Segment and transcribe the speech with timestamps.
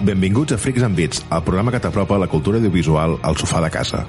[0.00, 3.68] Benvinguts a Freaks and Beats, el programa que t'apropa la cultura audiovisual al sofà de
[3.70, 4.06] casa.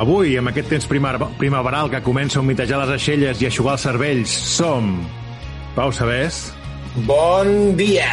[0.00, 3.76] Avui, amb aquest temps primar primaveral que comença a humitejar les aixelles i a aixugar
[3.76, 4.94] els cervells, som
[5.76, 6.48] Pau Sabés,
[7.06, 8.10] Bon dia!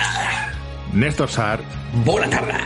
[0.93, 2.61] Néstor Sart, Bona tarda!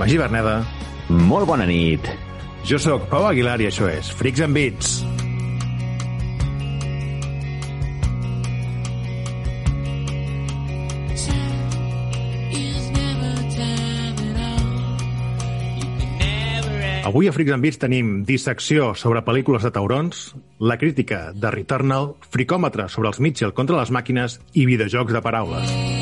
[0.00, 0.62] Magí Berneda,
[1.08, 2.25] Molt bona nit.
[2.66, 4.96] Jo sóc Pau Aguilar i això és Freaks and Beats.
[17.06, 22.16] Avui a Freaks and Beats tenim dissecció sobre pel·lícules de taurons, la crítica de Returnal,
[22.34, 25.95] fricòmetre sobre els Mitchell contra les màquines i videojocs de paraules.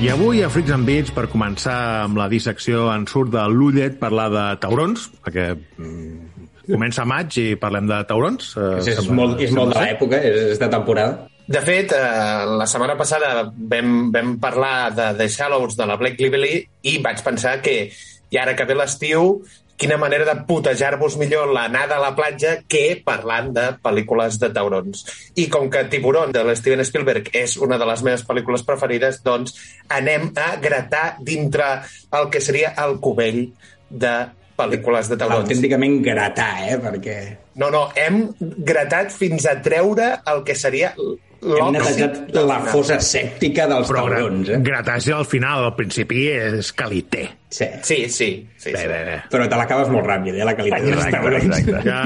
[0.00, 3.96] I avui a Freaks and Beats, per començar amb la dissecció, en surt de l'Ullet
[3.98, 8.52] parlar de taurons, perquè mm, comença maig i parlem de taurons.
[8.54, 11.26] eh, És, és, sembla- molt, és molt de l'època, és, és de temporada.
[11.48, 16.22] De fet, eh, la setmana passada vam, vam parlar de The Shallows de la Blake
[16.22, 16.60] Lively
[16.92, 17.90] i vaig pensar que,
[18.30, 19.40] i ara que ve l'estiu,
[19.78, 25.04] quina manera de putejar-vos millor l'anada a la platja que parlant de pel·lícules de taurons.
[25.38, 29.54] I com que Tiburón de l'Steven Spielberg és una de les meves pel·lícules preferides, doncs
[29.94, 31.70] anem a gratar dintre
[32.10, 33.44] el que seria el cubell
[33.88, 34.16] de
[34.58, 35.46] pel·lícules de taurons.
[35.46, 36.80] Autènticament gratar, eh?
[36.82, 37.18] Perquè
[37.58, 40.92] No, no, hem gratat fins a treure el que seria
[41.42, 42.72] hem netejat del la final.
[42.72, 44.58] fosa sèptica dels Però taurons, eh?
[44.64, 47.28] gratar-se al final, al principi, és calité.
[47.48, 47.64] Sí.
[47.82, 48.28] Sí, sí.
[48.58, 48.86] sí, Bé, sí.
[48.90, 49.18] bé, bé.
[49.30, 51.44] Però te l'acabes molt ràpid, eh, la qualitat dels Exacte, taurons.
[51.44, 51.82] exacte.
[51.88, 52.02] Ja.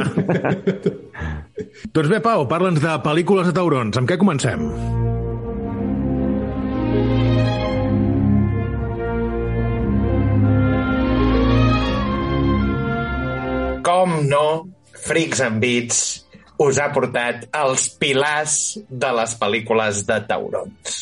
[1.92, 3.96] doncs bé, Pau, parla'ns de pel·lícules de taurons.
[3.98, 4.68] Amb què comencem?
[13.82, 14.68] Com no,
[15.04, 15.98] Freaks and Beats
[16.62, 18.56] us ha portat els pilars
[18.88, 20.98] de les pel·lícules de taurons.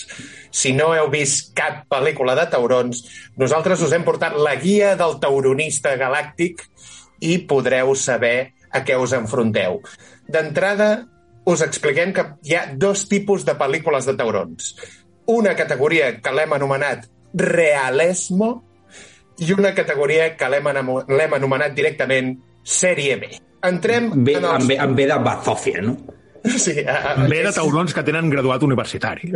[0.51, 3.03] Si no heu vist cap pel·lícula de taurons,
[3.39, 6.65] nosaltres us hem portat la guia del tauronista galàctic
[7.21, 9.81] i podreu saber a què us enfronteu.
[10.31, 10.91] D'entrada,
[11.51, 14.75] us expliquem que hi ha dos tipus de pel·lícules de taurons.
[15.31, 18.51] Una categoria que l'hem anomenat realesmo
[19.41, 22.35] i una categoria que l'hem anomenat directament
[22.65, 23.31] sèrie B.
[23.63, 24.63] Entrem Ve, en els...
[24.63, 25.97] en, ve, en ve de Bazofia, no?
[26.57, 29.29] Sí, a, Ve de taurons que tenen graduat universitari.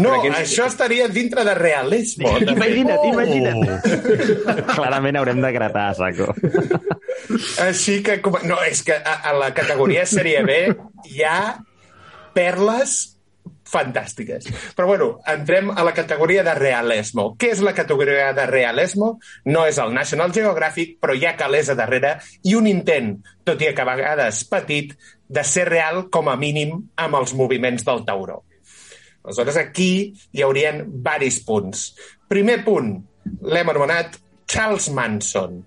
[0.00, 2.30] No, Aquests- això estaria dintre de realismo.
[2.38, 2.54] de fet.
[2.54, 3.66] Imagina't, imagina't.
[4.78, 6.30] Clarament haurem de gratar, saco.
[7.66, 8.16] Així que...
[8.24, 10.56] com- No, és que a, a la categoria sèrie B
[11.12, 11.58] hi ha
[12.32, 13.17] perles
[13.68, 14.48] fantàstiques.
[14.76, 17.30] Però bueno, entrem a la categoria de realismo.
[17.38, 19.14] Què és la categoria de realismo?
[19.46, 22.16] No és el National Geographic, però hi ha calés a darrere
[22.48, 24.94] i un intent, tot i que a vegades petit,
[25.28, 28.42] de ser real com a mínim amb els moviments del tauró.
[29.28, 29.90] Aleshores, aquí
[30.32, 31.90] hi haurien varis punts.
[32.28, 32.94] Primer punt,
[33.44, 34.16] l'hem anomenat
[34.48, 35.60] Charles Manson.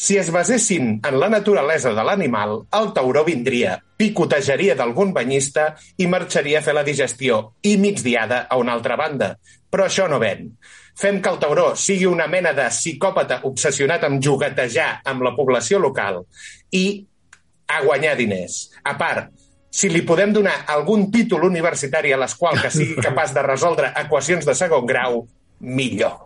[0.00, 6.06] Si es basessin en la naturalesa de l'animal, el tauró vindria, picotejaria d'algun banyista i
[6.08, 9.34] marxaria a fer la digestió i migdiada a una altra banda.
[9.68, 10.54] Però això no ven.
[10.96, 15.82] Fem que el tauró sigui una mena de psicòpata obsessionat amb juguetejar amb la població
[15.84, 16.22] local
[16.72, 17.04] i
[17.68, 18.70] a guanyar diners.
[18.80, 19.28] A part,
[19.68, 24.48] si li podem donar algun títol universitari a l'esqual que sigui capaç de resoldre equacions
[24.48, 25.26] de segon grau,
[25.60, 26.16] millor.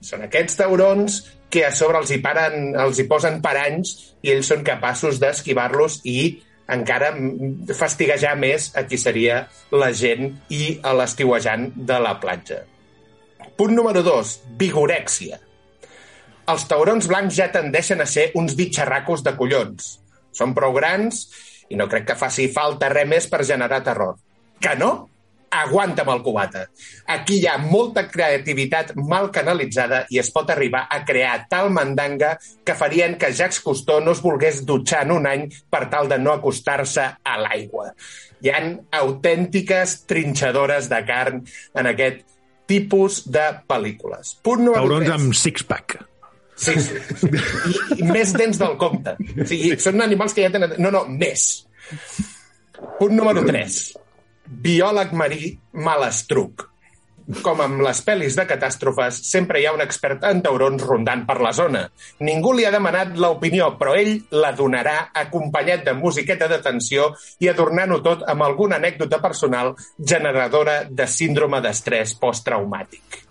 [0.00, 4.52] Són aquests taurons que a sobre els hi, paren, els hi posen paranys i ells
[4.52, 6.20] són capaços d'esquivar-los i
[6.70, 7.10] encara
[7.74, 9.42] fastiguejar més a qui seria
[9.74, 12.62] la gent i a l'estiuejant de la platja.
[13.58, 15.40] Punt número dos, vigorèxia.
[16.50, 19.96] Els taurons blancs ja tendeixen a ser uns bitxarracos de collons.
[20.32, 21.26] Són prou grans
[21.70, 24.16] i no crec que faci falta res més per generar terror.
[24.62, 25.09] Que no?
[25.50, 26.64] Aguanta'm el cubata.
[27.10, 32.36] Aquí hi ha molta creativitat mal canalitzada i es pot arribar a crear tal mandanga
[32.64, 36.20] que farien que Jacques Cousteau no es volgués dutxar en un any per tal de
[36.22, 37.90] no acostar-se a l'aigua.
[38.40, 41.42] Hi han autèntiques trinxadores de carn
[41.74, 42.22] en aquest
[42.70, 44.36] tipus de pel·lícules.
[44.46, 45.98] Punt número Taurons amb six-pack.
[46.60, 47.00] Sí, sí.
[47.32, 49.16] I, I més dents del compte.
[49.16, 50.76] O sigui, són animals que ja tenen...
[50.78, 51.46] No, no, més.
[53.00, 53.80] Punt número 3.
[54.50, 56.66] Biòleg marí malastruc.
[57.44, 61.36] com amb les pel·lis de catàstrofes, sempre hi ha un expert en taurons rondant per
[61.44, 61.84] la zona.
[62.26, 67.46] Ningú li ha demanat l'opinió, però ell la donarà acompanyat de musiqueta de tensió i
[67.52, 73.22] adornant-ho tot amb alguna anècdota personal generadora de síndrome d'estrès posttraumàtic.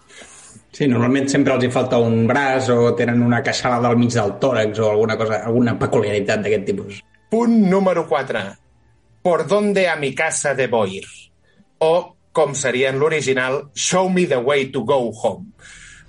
[0.72, 4.38] Sí, normalment sempre els hi falta un braç o tenen una queixalada al mig del
[4.40, 7.04] tòrax o alguna cosa, alguna peculiaritat d'aquest tipus.
[7.30, 8.69] Punt número 4.
[9.22, 11.06] Por donde a mi casa debo ir?
[11.80, 15.54] O, com seria en l'original, Show me the way to go home.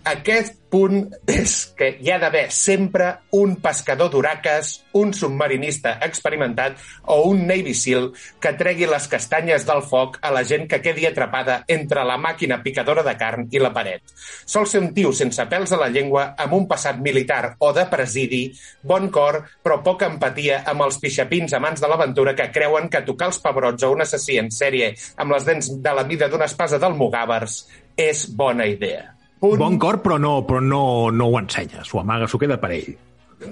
[0.01, 6.79] Aquest punt és que hi ha d'haver sempre un pescador d'uraques, un submarinista experimentat
[7.13, 8.07] o un Navy SEAL
[8.41, 12.63] que tregui les castanyes del foc a la gent que quedi atrapada entre la màquina
[12.65, 14.01] picadora de carn i la paret.
[14.49, 17.85] Sol ser un tio sense pèls a la llengua, amb un passat militar o de
[17.93, 18.47] presidi,
[18.81, 23.29] bon cor, però poca empatia amb els pixapins amants de l'aventura que creuen que tocar
[23.35, 26.81] els pebrots a un assassí en sèrie amb les dents de la mida d'una espasa
[26.81, 27.67] d'almogàvers
[28.01, 29.20] és bona idea.
[29.41, 29.57] Punt...
[29.57, 31.85] Bon cor, però no, però no, no ho ensenya.
[31.89, 32.93] S'ho amaga, s'ho queda per ell.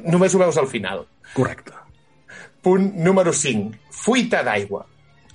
[0.04, 1.06] Només ho veus al final.
[1.32, 1.72] Correcte.
[2.62, 3.72] Punt número 5.
[4.04, 4.84] Fuita d'aigua.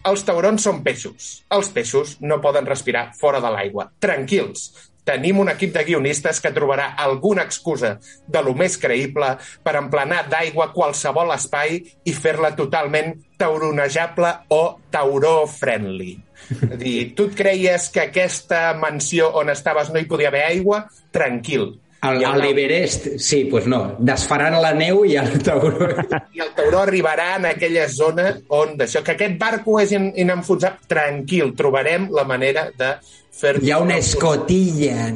[0.05, 1.29] Els taurons són peixos.
[1.55, 3.87] Els peixos no poden respirar fora de l'aigua.
[4.03, 4.67] Tranquils.
[5.03, 7.97] Tenim un equip de guionistes que trobarà alguna excusa
[8.27, 9.33] de lo més creïble
[9.63, 13.11] per emplenar d'aigua qualsevol espai i fer-la totalment
[13.41, 14.61] tauronejable o
[14.93, 16.13] tauró-friendly.
[16.51, 20.83] És dir, tu et creies que aquesta mansió on estaves no hi podia haver aigua?
[21.13, 21.71] Tranquil.
[22.03, 23.79] Al, a l'Everest, sí, doncs pues no.
[24.03, 25.87] Desfaran la neu i el tauró...
[26.35, 30.83] i el tauró arribarà en aquella zona on d'això, que aquest barco és in, inenfonsable,
[30.91, 32.91] tranquil, trobarem la manera de
[33.39, 35.13] fer Hi ha una escotilla.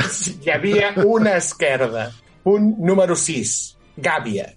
[0.00, 2.08] Hi havia una esquerda.
[2.42, 3.54] Punt número 6.
[4.02, 4.48] Gàbia.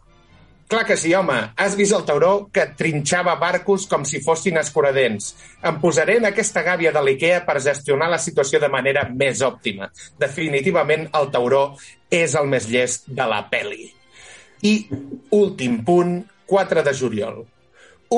[0.73, 1.35] Clar que sí, home.
[1.55, 5.27] Has vist el tauró que trinxava barcos com si fossin escuradents.
[5.61, 9.91] Em posaré en aquesta gàbia de l'IKEA per gestionar la situació de manera més òptima.
[10.17, 11.61] Definitivament, el tauró
[12.09, 13.85] és el més llest de la peli.
[14.65, 14.73] I
[15.37, 17.43] últim punt, 4 de juliol.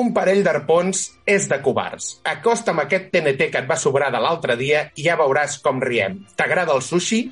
[0.00, 2.08] Un parell d'arpons és de covards.
[2.24, 6.22] Acosta'm aquest TNT que et va sobrar de l'altre dia i ja veuràs com riem.
[6.40, 7.26] T'agrada el sushi?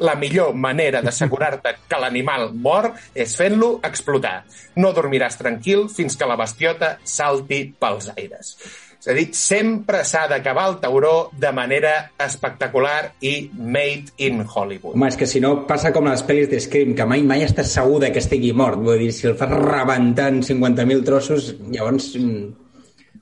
[0.00, 4.38] La millor manera d'assegurar-te que l'animal mor és fent-lo explotar.
[4.80, 8.56] No dormiràs tranquil fins que la bestiota salti pels aires.
[9.00, 14.92] És a dir, sempre s'ha d'acabar el tauró de manera espectacular i made in Hollywood.
[14.92, 17.72] Home, és que si no passa com les pel·lis de Scream, que mai mai estàs
[17.78, 18.76] segur que estigui mort.
[18.84, 22.12] Vull dir, si el fas rebentar en 50.000 trossos, llavors...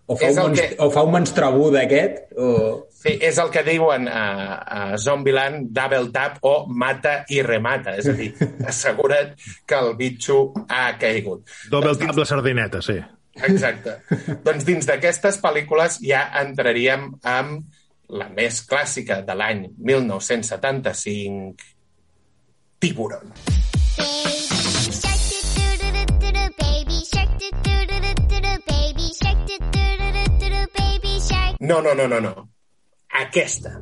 [0.08, 2.84] O fa, És un que- o fa un monstrabú d'aquest, o...
[2.99, 4.22] Sí, és el que diuen a,
[4.58, 7.93] a Zombieland Double Tap o mata i remata.
[8.00, 8.32] És a dir,
[8.72, 9.37] assegura't
[9.69, 11.44] que el bitxo ha caigut.
[11.70, 12.96] Doble tap la sardineta, sí.
[13.46, 14.00] Exacte.
[14.49, 17.69] doncs dins d'aquestes pel·lícules ja entraríem amb
[18.08, 21.54] la més clàssica de l'any 1975,
[22.81, 23.28] Tiburon.
[23.31, 23.68] Baby
[31.60, 32.49] No, no, no, no, no.
[33.10, 33.81] Aquesta.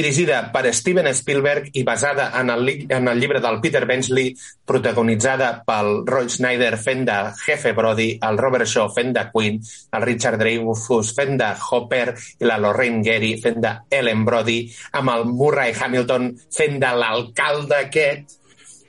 [0.00, 4.32] Dirigida per Steven Spielberg i basada en el, en el llibre del Peter Benchley,
[4.64, 9.60] protagonitzada pel Roy Schneider fent de Jefe Brody, el Robert Shaw fent de Queen,
[9.92, 14.62] el Richard Dreyfuss fent de Hopper i la Lorraine Gary fent de Ellen Brody,
[14.96, 18.39] amb el Murray Hamilton fent de l'alcalde aquest,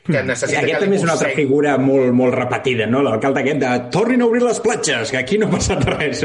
[0.06, 3.04] que necessita Aquest que també és una altra figura molt, molt repetida, no?
[3.06, 6.24] L'alcalde aquest de tornin a obrir les platges, que aquí no ha passat res.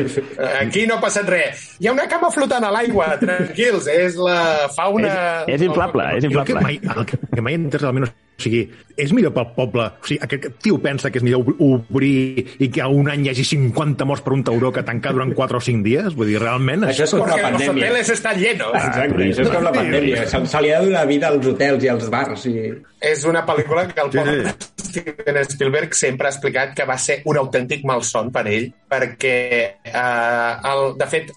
[0.60, 1.66] Aquí no ha passat res.
[1.80, 5.12] Hi ha una cama flotant a l'aigua, tranquils, és la fauna...
[5.46, 6.64] És, és inflable, és Jo el que inflable.
[6.64, 8.62] mai, el que, mai he entès realment, o sigui,
[9.00, 12.68] és millor pel poble, o sigui, aquest tio pensa que és millor ob- obrir i
[12.72, 15.56] que a un any hi hagi 50 morts per un tauró que tancar durant 4
[15.56, 16.14] o 5 dies?
[16.16, 16.84] Vull dir, realment...
[16.88, 17.72] Això és com la pandèmia.
[17.72, 18.74] hoteles estan llenos.
[18.76, 20.26] Exacte, això és com la pandèmia.
[20.28, 22.44] Se, se li ha de donar vida als hotels i als bars.
[22.52, 22.66] I...
[23.12, 24.54] És una pel·lícula que el Sí, pobre
[24.86, 29.36] Steven Spielberg sempre ha explicat que va ser un autèntic malson per ell, perquè,
[29.84, 31.32] eh, el, de fet,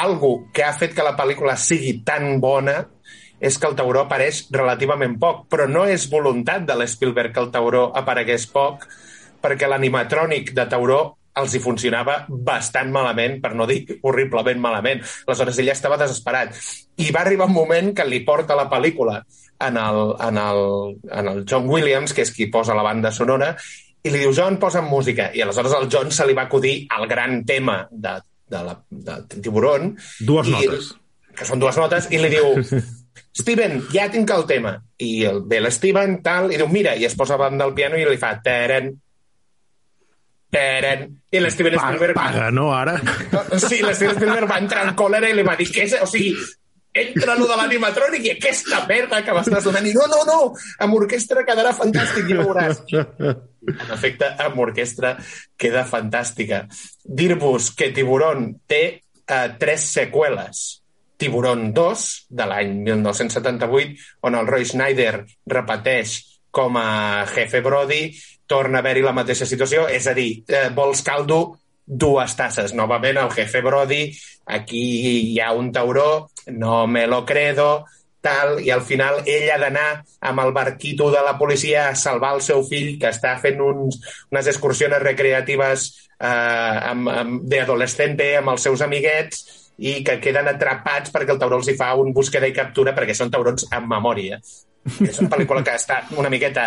[0.00, 2.78] algo que ha fet que la pel·lícula sigui tan bona
[3.42, 7.50] és que el tauró apareix relativament poc, però no és voluntat de l'Spielberg que el
[7.54, 8.86] tauró aparegués poc,
[9.42, 11.00] perquè l'animatrònic de tauró
[11.40, 15.02] els hi funcionava bastant malament, per no dir horriblement malament.
[15.26, 16.54] Aleshores, ell estava desesperat.
[17.02, 19.18] I va arribar un moment que li porta la pel·lícula
[19.62, 20.62] en el, en el,
[21.10, 23.56] en el John Williams, que és qui posa la banda sonora,
[24.02, 25.30] i li diu, John, posa música.
[25.34, 28.18] I aleshores al John se li va acudir el gran tema de,
[28.50, 29.94] de, la, de Tiburon.
[30.20, 30.92] Dues i, notes.
[31.38, 32.58] Que són dues notes, i li diu,
[33.32, 34.74] Steven, ja tinc el tema.
[35.00, 38.04] I el, ve l'Steven, tal, i diu, mira, i es posa davant del piano i
[38.06, 38.90] li fa teren,
[40.52, 42.18] teren, i l'Steven Spielberg...
[42.18, 42.98] paga, no, ara?
[43.64, 45.96] Sí, l'Steven Spielberg va entrar en còlera i li va dir, què és?
[46.04, 46.34] O sigui,
[46.92, 49.88] entra lo de l'animatrònic i aquesta merda que m'estàs donant.
[49.88, 50.38] I no, no, no,
[50.84, 52.82] amb orquestra quedarà fantàstic, ja ho veuràs.
[52.92, 55.14] En efecte, amb orquestra
[55.56, 56.66] queda fantàstica.
[57.02, 60.81] Dir-vos que Tiburón té eh, tres seqüeles.
[61.22, 63.94] Tiburón 2, de l'any 1978,
[64.26, 66.18] on el Roy Schneider repeteix
[66.50, 68.08] com a jefe Brody,
[68.50, 71.38] torna a haver-hi la mateixa situació, és a dir, eh, vols caldo,
[71.86, 72.74] dues tasses.
[72.74, 74.02] Novament el jefe Brody,
[74.46, 74.82] aquí
[75.30, 77.86] hi ha un tauró, no me lo credo,
[78.20, 79.88] tal, i al final ell ha d'anar
[80.20, 84.02] amb el barquito de la policia a salvar el seu fill que està fent uns,
[84.34, 85.88] unes excursiones recreatives
[86.18, 86.94] eh,
[87.54, 91.94] d'adolescente amb els seus amiguets i que queden atrapats perquè el tauró els hi fa
[91.98, 94.38] un búsqueda i captura perquè són taurons amb memòria.
[95.06, 96.64] És una pel·lícula que està una miqueta...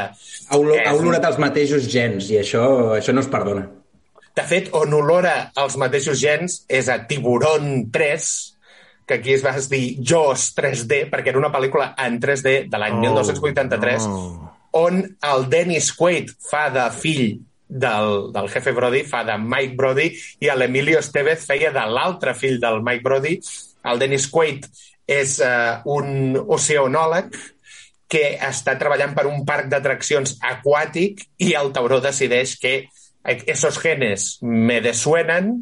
[0.49, 2.63] Ha, olor, És ha olorat els mateixos gens i això,
[2.95, 3.67] això no es perdona.
[4.35, 8.29] De fet, on olora els mateixos gens és a Tiburón 3,
[9.07, 12.99] que aquí es va dir Jaws 3D, perquè era una pel·lícula en 3D de l'any
[13.03, 14.51] 1983, Oh.
[14.75, 17.37] on el Dennis Quaid fa de fill
[17.75, 20.09] del, del jefe Brody, fa de Mike Brody,
[20.41, 23.35] i l'Emilio Estevez feia de l'altre fill del Mike Brody.
[23.85, 24.65] El Dennis Quaid
[25.05, 27.35] és uh, un oceanòleg
[28.09, 32.75] que està treballant per un parc d'atraccions aquàtic i el tauró decideix que
[33.25, 35.55] esos genes me desuenen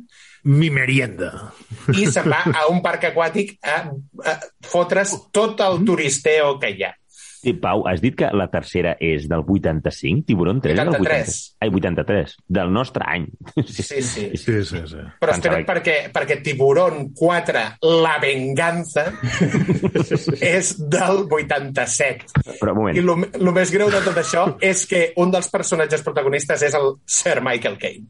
[0.44, 1.54] Mi merienda.
[1.96, 3.78] i se'n va a un parc aquàtic a,
[4.28, 4.34] a
[4.68, 6.92] fotre's tot el turisteo que hi ha.
[7.44, 10.24] I, Pau, has dit que la tercera és del 85?
[10.28, 11.34] Tiburón 3 és del 83.
[11.34, 11.58] 80...
[11.66, 12.36] Ai, 83.
[12.60, 13.28] Del nostre any.
[13.74, 14.30] Sí, sí.
[14.38, 15.02] Sí, sí, sí.
[15.20, 17.64] Però Pensava espera't, perquè, perquè Tiburón 4,
[18.04, 19.06] La venganza,
[20.56, 22.32] és del 87.
[22.62, 26.04] Però, un moment, I el més greu de tot això és que un dels personatges
[26.06, 28.08] protagonistes és el Sir Michael Caine.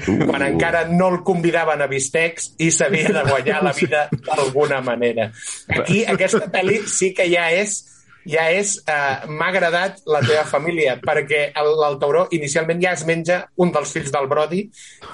[0.00, 5.28] Quan encara no el convidaven a Bistecs i s'havia de guanyar la vida d'alguna manera.
[5.68, 7.82] Aquí, aquesta pel·li sí que ja és
[8.30, 13.04] ja és, uh, m'ha agradat la teva família, perquè el, el tauró inicialment ja es
[13.08, 14.64] menja un dels fills del Brody,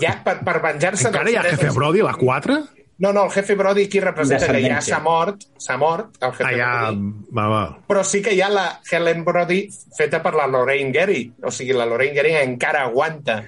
[0.02, 1.08] ja per, per venjar-se...
[1.11, 2.58] Encara hi ha Jefe Brody, la 4?
[2.99, 6.46] No, no, el jefe Brody aquí representa que ja s'ha mort, s'ha mort, el jefe
[6.49, 6.68] Ah, ja...
[6.87, 7.64] Brody Va, va.
[7.90, 9.66] però sí que hi ha la Helen Brody
[9.99, 11.26] feta per la Lorraine Gary.
[11.44, 13.42] O sigui, la Lorraine Gary encara aguanta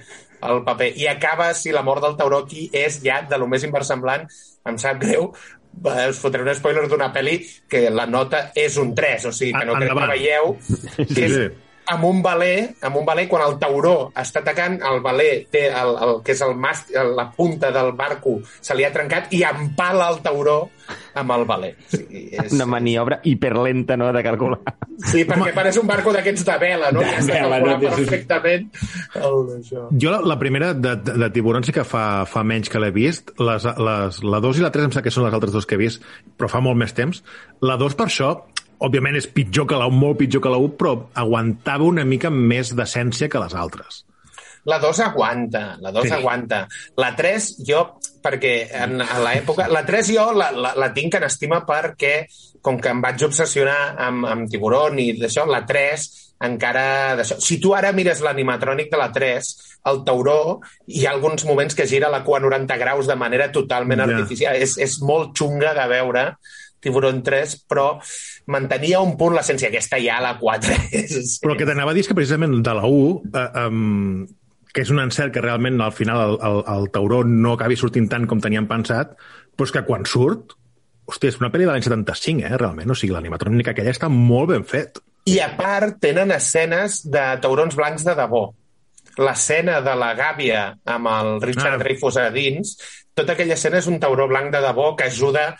[0.45, 0.91] el paper.
[1.01, 4.29] I acaba, si la mort del tauró aquí és ja de lo més inversemblant,
[4.69, 5.31] em sap greu,
[6.09, 7.37] us fotré un spoiler d'una pel·li
[7.69, 10.11] que la nota és un 3, o sigui, que no crec que Endavant.
[10.11, 10.55] veieu,
[10.97, 11.47] que Sí, és sí.
[11.89, 15.95] Amb un valer, amb un valer, quan el tauró està atacant, el valer té el,
[16.05, 20.09] el, que és el mast, la punta del barco, se li ha trencat i empala
[20.13, 20.59] el tauró
[21.19, 21.71] amb el valer.
[21.77, 22.53] O sigui, és...
[22.55, 24.61] una maniobra hiperlenta, no?, de calcular.
[25.09, 27.03] Sí, perquè pareix un barco d'aquests de vela, no?
[27.03, 27.77] De està vela, no?
[27.83, 28.67] perfectament
[29.15, 29.87] el d'això.
[30.01, 32.91] Jo la, la primera de, de, de Tiburón sí que fa, fa menys que l'he
[32.95, 33.33] vist.
[33.39, 35.77] Les, les, la 2 i la 3 em sembla que són les altres dues que
[35.77, 36.05] he vist,
[36.37, 37.23] però fa molt més temps.
[37.65, 38.33] La 2 per això,
[38.79, 42.29] òbviament és pitjor que la 1, molt pitjor que la 1, però aguantava una mica
[42.31, 44.05] més d'essència que les altres.
[44.69, 46.13] La 2 aguanta, la 2 Sí.
[46.13, 46.67] aguanta.
[46.99, 47.85] La 3, jo,
[48.21, 49.67] perquè en, a l'època...
[49.71, 52.25] La 3 jo la, la, la tinc en estima perquè,
[52.61, 56.07] com que em vaig obsessionar amb, amb Tiburón i d'això, la 3
[56.43, 57.23] encara.
[57.23, 59.49] Si tu ara mires l'animatrònic de la 3,
[59.91, 63.49] el tauró, hi ha alguns moments que gira la cua a 90 graus de manera
[63.51, 64.07] totalment Ja.
[64.11, 64.55] artificial.
[64.55, 66.25] És, és molt xunga de veure
[66.83, 67.87] Tiburón 3, però
[68.51, 69.69] mantenia un punt l'essència.
[69.71, 71.39] Aquesta ja, la 4, és...
[71.43, 74.23] Però que t'anava a dir que precisament de la 1, eh, um,
[74.73, 78.09] que és un encert que realment al final el, el, el tauró no acabi sortint
[78.11, 79.15] tant com teníem pensat,
[79.55, 80.53] però és que quan surt,
[81.09, 82.91] hòstia, és una pel·li de l'any 75, eh, realment.
[82.93, 85.01] O sigui, l'animatrònica aquella està molt ben fet.
[85.29, 88.45] I a part tenen escenes de taurons blancs de debò.
[89.19, 91.81] L'escena de la gàbia amb el Richard Ah.
[91.81, 92.77] Dreyfuss a dins,
[93.13, 95.57] tota aquella escena és un tauró blanc de debò que ajuda a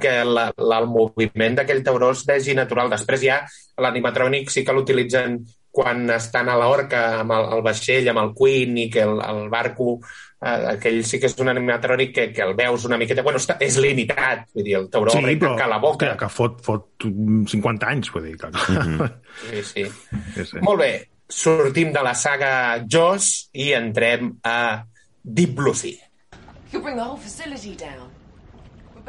[0.00, 2.90] que la, la, el moviment d'aquell tauró es vegi natural.
[2.92, 3.40] Després ja
[3.80, 8.76] l'animatrònic sí que l'utilitzen quan estan a l'orca amb el, el vaixell, amb el Queen
[8.82, 10.00] i que el, el barco
[10.42, 13.24] eh, aquell sí que és un animatrònic que, que el veus una miqueta...
[13.26, 16.10] Bueno, està, és limitat, vull dir, el tauró sí, però tanca la boca.
[16.10, 17.08] hòstia, que fot, fot
[17.54, 18.36] 50 anys, vull dir.
[18.40, 18.50] Que...
[18.50, 19.16] Mm -hmm.
[19.46, 19.84] Sí, sí.
[20.34, 20.62] sí, sí.
[20.66, 20.92] Molt bé,
[21.28, 24.84] sortim de la saga Jaws i entrem a
[25.22, 25.98] Deep Blue Sea.
[26.72, 28.19] You'll bring the whole facility down.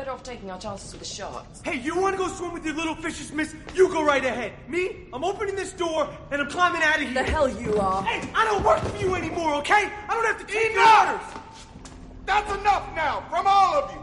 [0.02, 1.62] Better off taking our chances with the sharks.
[1.64, 3.54] Hey, you want to go swim with your little fishes, miss?
[3.76, 4.54] You go right ahead.
[4.68, 5.06] Me?
[5.14, 7.14] I'm opening this door and I'm climbing out of here.
[7.14, 8.02] The hell you are.
[8.02, 9.92] Hey, I don't work for you anymore, okay?
[10.10, 11.28] I don't have to keep your orders.
[12.26, 14.02] That's enough now from all of you.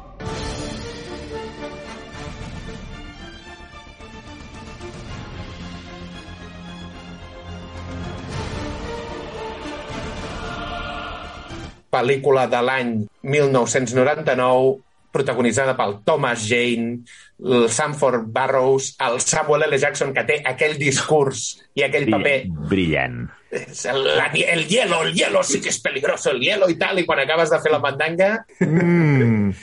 [11.91, 16.99] pel·lícula de l'any 1999 protagonitzada pel Thomas Jane,
[17.45, 19.79] el Sanford Barrows, el Samuel L.
[19.79, 22.37] Jackson, que té aquell discurs i aquell paper
[22.71, 23.29] Brillant.
[23.51, 27.07] el, la, el hielo, el hielo sí que és peligroso, el hielo i tal, i
[27.09, 29.55] quan acabes de fer la mandanga, Mm.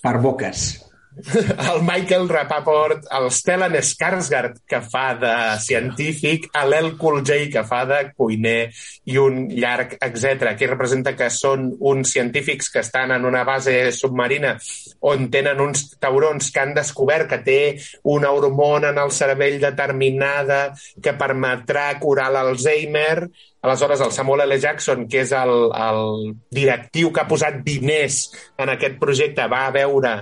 [0.00, 0.89] Per boques.
[1.72, 7.82] el Michael Rapaport, el Stellan Skarsgård, que fa de científic, l'El Cool J, que fa
[7.88, 8.70] de cuiner,
[9.10, 10.50] i un llarg, etc.
[10.52, 14.56] Aquí representa que són uns científics que estan en una base submarina
[15.00, 17.60] on tenen uns taurons que han descobert que té
[18.12, 20.60] una hormona en el cervell determinada
[21.02, 23.28] que permetrà curar l'Alzheimer.
[23.60, 24.58] Aleshores, el Samuel L.
[24.60, 28.22] Jackson, que és el, el directiu que ha posat diners
[28.60, 30.14] en aquest projecte, va a veure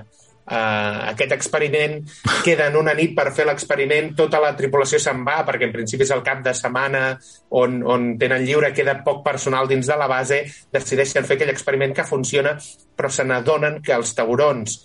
[0.49, 1.99] uh, aquest experiment,
[2.45, 6.13] queden una nit per fer l'experiment, tota la tripulació se'n va, perquè en principi és
[6.17, 7.05] el cap de setmana
[7.61, 10.43] on, on tenen lliure, queda poc personal dins de la base,
[10.75, 12.57] decideixen fer aquell experiment que funciona,
[12.97, 14.81] però se n'adonen que els taurons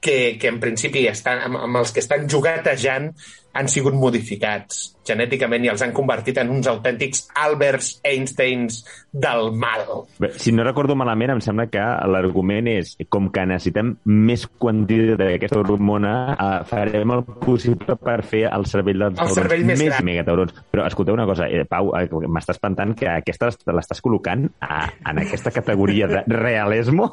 [0.00, 3.10] que, que en principi estan, amb, amb els que estan jugatejant
[3.52, 9.80] han sigut modificats genèticament i els han convertit en uns autèntics Alberts Einsteins del mal.
[10.22, 15.18] Bé, Si no recordo malament, em sembla que l'argument és com que necessitem més quantitat
[15.18, 19.82] d'aquesta hormona, eh, farem el possible per fer el cervell dels El taurons cervell més
[19.82, 20.04] gran.
[20.04, 20.54] megataurons.
[20.70, 24.84] Però escolteu una cosa, eh, Pau, eh, m'està espantant que aquesta l'est- l'estàs col·locant a,
[25.10, 27.10] en aquesta categoria de realismo.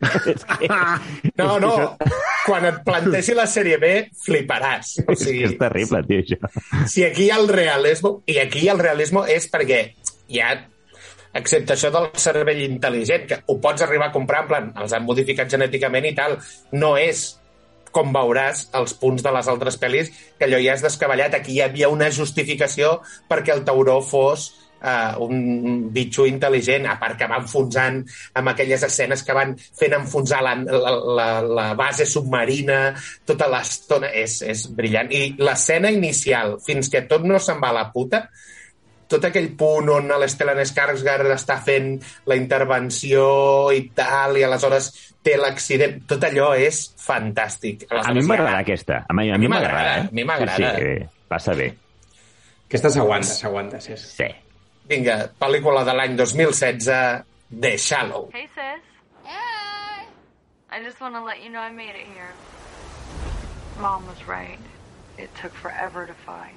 [0.26, 0.68] és que,
[1.36, 1.96] No, no,
[2.46, 3.92] quan et plantegi la sèrie B,
[4.26, 4.98] fliparàs.
[5.08, 6.50] O sigui, terrible, tio, això.
[6.90, 9.82] si aquí hi ha el realisme, i aquí el realisme és perquè
[10.32, 10.54] hi ha
[11.36, 15.04] excepte això del cervell intel·ligent, que ho pots arribar a comprar, en plan, els han
[15.04, 16.38] modificat genèticament i tal,
[16.72, 17.26] no és
[17.96, 21.36] com veuràs els punts de les altres pel·lis, que allò ja és descabellat.
[21.38, 22.98] Aquí hi havia una justificació
[23.30, 24.50] perquè el tauró fos
[24.82, 28.02] uh, un bitxo intel·ligent, a part que va enfonsant
[28.36, 31.28] amb aquelles escenes que van fent enfonsar la, la, la,
[31.60, 32.80] la base submarina
[33.28, 34.12] tota l'estona.
[34.16, 35.12] És, és brillant.
[35.12, 38.26] I l'escena inicial, fins que tot no se'n va a la puta,
[39.06, 41.92] tot aquell punt on l'Stellan Skarsgård està fent
[42.26, 43.26] la intervenció
[43.74, 44.90] i tal, i aleshores
[45.26, 47.86] té l'accident, tot allò és fantàstic.
[47.86, 49.02] A mi Aleshores, m'agrada aquesta.
[49.06, 50.08] A mi, a mi m'agrada, eh?
[50.08, 50.72] a mi m'agrada.
[50.78, 51.70] Sí, sí, passa bé.
[52.66, 53.94] Aquesta s'aguanta, s'aguanta, sí.
[54.00, 54.28] Sí.
[54.86, 58.28] Vinga, pel·lícula de l'any 2016, The Shallow.
[58.32, 58.84] Hey, sis.
[59.24, 60.06] Hey!
[60.70, 62.30] I just want to let you know I made it here.
[63.80, 64.60] Mom was right.
[65.18, 66.56] It took forever to find,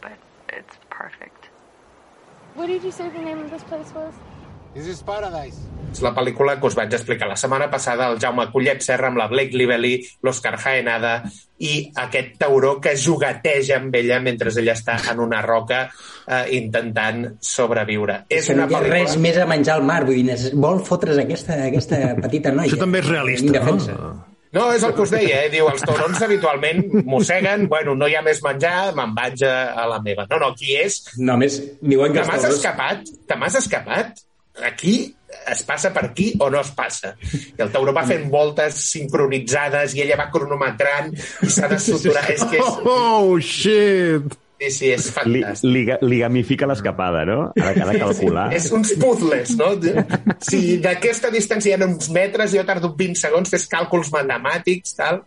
[0.00, 0.12] but
[0.50, 1.48] it's perfect.
[2.54, 4.14] What did you say the name of this place was?
[4.74, 5.60] This is paradise.
[5.94, 9.20] És la pel·lícula que us vaig explicar la setmana passada, el Jaume Collet Serra amb
[9.20, 9.92] la Blake Lively,
[10.26, 11.12] l'Oscar Jaenada
[11.62, 17.22] i aquest tauró que jugateja amb ella mentre ella està en una roca eh, intentant
[17.38, 18.24] sobreviure.
[18.26, 18.98] És que no una hi ha pel·lícula...
[19.04, 22.66] res més a menjar al mar, vull dir, vol fotre's aquesta, aquesta petita noia.
[22.72, 23.94] Això també és realista, Indefensa.
[23.94, 24.12] no?
[24.54, 25.48] No, és el que us deia, eh?
[25.50, 29.86] Diu, els taurons habitualment mosseguen, bueno, no hi ha més menjar, me'n vaig a, a
[29.90, 30.26] la meva.
[30.30, 31.00] No, no, aquí és...
[31.18, 32.60] Només diuen que Te m'has taurons...
[32.60, 33.10] escapat?
[33.30, 34.22] Te m'has escapat?
[34.62, 35.14] Aquí
[35.50, 37.16] es passa per aquí o no es passa.
[37.58, 42.22] I el tauró va fent voltes sincronitzades i ella va cronometrant i s'ha de suturar.
[42.30, 44.36] És que és, Oh, shit!
[44.70, 45.70] Sí, sí, és Li, fantàstic.
[45.70, 47.38] li, li gamifica l'escapada, no?
[47.54, 48.46] Ha de, ha de calcular.
[48.56, 49.72] És uns puzzles, no?
[50.44, 55.22] Si d'aquesta distància hi ha uns metres, jo tardo 20 segons, fes càlculs matemàtics, tal.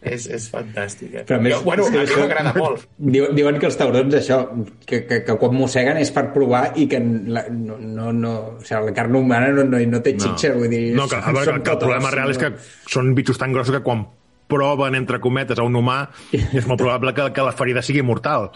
[0.00, 1.14] És, és fantàstic.
[1.20, 1.24] Eh?
[1.26, 2.84] Però a més, jo, bueno, que a mi això- m'agrada molt.
[2.98, 4.38] Diu- Diuen que els taurons, això,
[4.86, 8.62] que, que, que quan mosseguen és per provar i que la, no, no, no, o
[8.62, 10.94] sigui, la carn humana no, no, no té xitxa, vull dir...
[10.96, 12.48] No, que, a veure, són que, que el problema real és no?
[12.54, 14.06] que són bitxos tan grossos que quan
[14.50, 16.00] proven, entre cometes, a un humà,
[16.34, 18.48] és molt probable que, que la ferida sigui mortal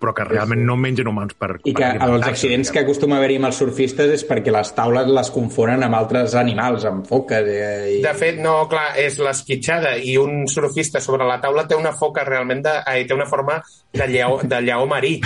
[0.00, 1.56] però que realment no mengen humans per...
[1.66, 4.70] I que per els accidents que acostuma a haver-hi amb els surfistes és perquè les
[4.76, 7.46] taules les confonen amb altres animals, amb foques...
[7.50, 8.00] Eh, i...
[8.04, 12.24] De fet, no, clar, és l'esquitxada i un surfista sobre la taula té una foca
[12.28, 12.74] realment de...
[12.86, 13.60] Ai, té una forma
[13.92, 15.16] de lleó, de lleó marí.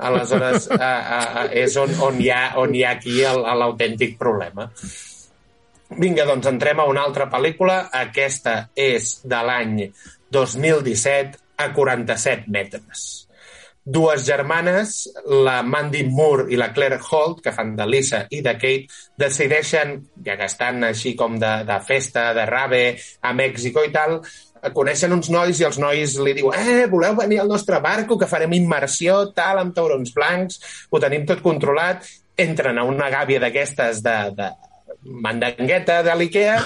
[0.00, 4.16] Aleshores, a, a, a, és on, on, hi ha, on hi ha aquí el- l'autèntic
[4.18, 4.70] problema.
[5.90, 7.82] Vinga, doncs entrem a una altra pel·lícula.
[8.00, 9.74] Aquesta és de l'any
[10.32, 13.06] 2017 a 47 metres.
[13.90, 15.08] Dues germanes,
[15.44, 19.96] la Mandy Moore i la Claire Holt, que fan de Lisa i de Kate, decideixen,
[20.26, 22.84] ja que estan així com de, de festa, de rave,
[23.26, 24.20] a Mèxico i tal,
[24.76, 28.28] coneixen uns nois i els nois li diuen eh, voleu venir al nostre barco que
[28.30, 32.06] farem immersió, tal, amb taurons blancs, ho tenim tot controlat,
[32.40, 34.50] entren a una gàbia d'aquestes de, de
[35.02, 36.56] mandangueta de l'IKEA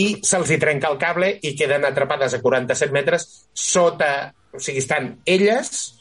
[0.00, 4.80] i se'ls hi trenca el cable i queden atrapades a 47 metres sota, o sigui,
[4.80, 5.92] estan elles,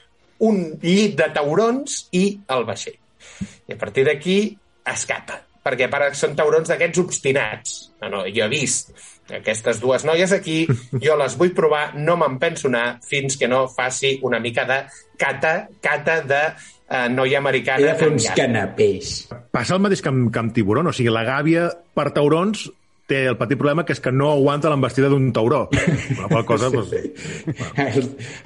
[0.47, 2.97] un llit de taurons i el vaixell.
[3.69, 4.41] I a partir d'aquí
[4.91, 5.41] escapa.
[5.62, 7.73] perquè a part són taurons d'aquests obstinats.
[8.01, 8.95] No, no, jo he vist
[9.32, 10.65] aquestes dues noies aquí,
[11.06, 14.80] jo les vull provar, no me'n penso anar fins que no faci una mica de
[15.21, 16.41] cata, cata de
[16.89, 17.91] eh, noia He americana.
[17.91, 19.13] de fer uns canapés.
[19.54, 22.65] Passa el mateix que amb, que amb tiburon, o sigui, la gàbia per taurons
[23.12, 25.65] té el petit problema que és que no aguanta l'embestida d'un tauró.
[26.21, 26.95] La qual cosa, doncs,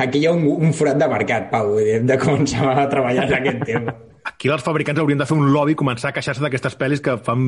[0.01, 3.39] Aquí hi ha un, un forat de mercat, Pau, hem de començar a treballar en
[3.39, 3.97] aquest tema.
[4.25, 7.15] aquí els fabricants haurien de fer un lobby i començar a queixar-se d'aquestes pel·lis que
[7.23, 7.45] fan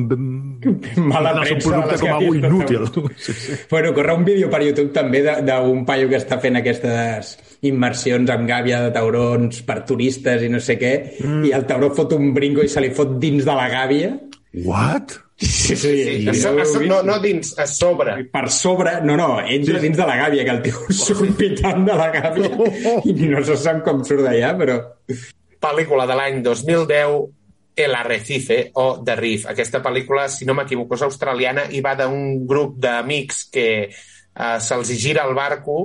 [1.10, 2.86] Mala el seu premsa producte de les com a inútil.
[3.18, 3.58] Sí, sí.
[3.70, 7.34] Bueno, corre un vídeo per YouTube també d'un paio que està fent aquestes
[7.68, 11.46] immersions amb gàbia de taurons per turistes i no sé què, mm.
[11.50, 14.14] i el tauró fot un brinco i se li fot dins de la gàbia.
[14.64, 15.18] What?
[15.38, 18.24] Sí, sí, Sí, a so, a so, no, no dins, a sobre.
[18.24, 21.94] Per sobre, no, no, entra dins de la gàbia, que el tio surt pitant de
[21.94, 22.50] la gàbia
[23.06, 24.78] i no se sap com surt d'allà, però...
[25.62, 27.14] pel·lícula de l'any 2010,
[27.78, 29.46] El Arrecife, o The Reef.
[29.52, 34.90] Aquesta pel·lícula, si no m'equivoco, és australiana i va d'un grup d'amics que eh, se'ls
[34.98, 35.84] gira el barco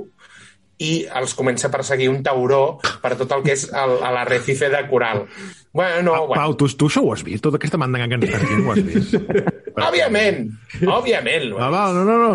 [0.82, 3.84] i els comença a perseguir un tauró per tot el que és a
[4.14, 5.24] l'arrecife de coral.
[5.72, 6.40] Bueno, no, bueno.
[6.40, 7.42] Pau, tu, tu això ho has vist?
[7.44, 9.14] Tota aquesta mandanga que ens estàs dient, ho has vist?
[9.88, 10.44] Òbviament,
[10.86, 11.48] òbviament.
[11.58, 12.34] Ah, va, no, no, no.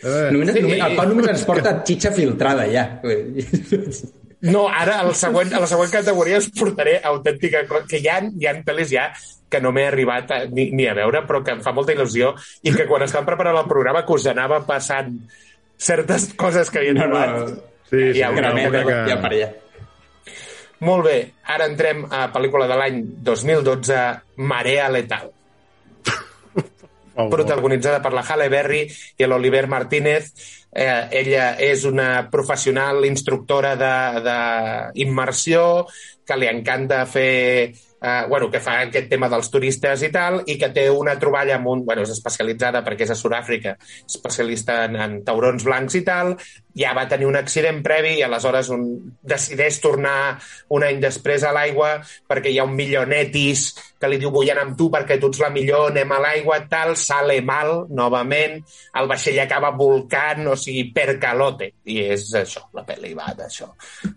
[0.00, 0.62] Eh, Només, Sí.
[0.64, 2.86] només, el Pau només ens porta xitxa filtrada, ja.
[4.40, 7.60] No, ara al següent, a la següent categoria us portaré autèntica...
[7.88, 9.10] Que hi ha, hi ha pel·lis ja
[9.50, 12.30] que no m'he arribat a, ni, ni a veure, però que em fa molta il·lusió
[12.64, 15.18] i que quan estàvem preparant el programa que us anava passant
[15.76, 17.58] certes coses que havia No, no, trobat.
[17.90, 19.50] Sí, sí, Ja ho una que- ja per allà.
[20.80, 23.98] Molt bé, ara entrem a pel·lícula de l'any 2012,
[24.36, 25.30] Marea Letal.
[27.20, 28.86] Oh, protagonitzada per la Halle Berry
[29.18, 30.30] i l'Oliver Martínez.
[30.72, 33.74] Eh, ella és una professional instructora
[34.94, 35.64] d'immersió
[36.24, 40.56] que li encanta fer eh, bueno, que fa aquest tema dels turistes i tal, i
[40.58, 41.84] que té una troballa amb un...
[41.84, 43.76] Bueno, és especialitzada perquè és a Sud-àfrica,
[44.06, 46.36] especialista en, en taurons blancs i tal,
[46.78, 48.84] ja va tenir un accident previ i aleshores un,
[49.22, 50.38] decideix tornar
[50.70, 51.96] un any després a l'aigua
[52.30, 55.42] perquè hi ha un millonetis que li diu vull anar amb tu perquè tu ets
[55.42, 58.54] la millor, anem a l'aigua, tal, sale mal, novament,
[58.96, 61.68] el vaixell acaba volcant, o sigui, per calote.
[61.84, 63.68] I és això, la pel·li va d'això,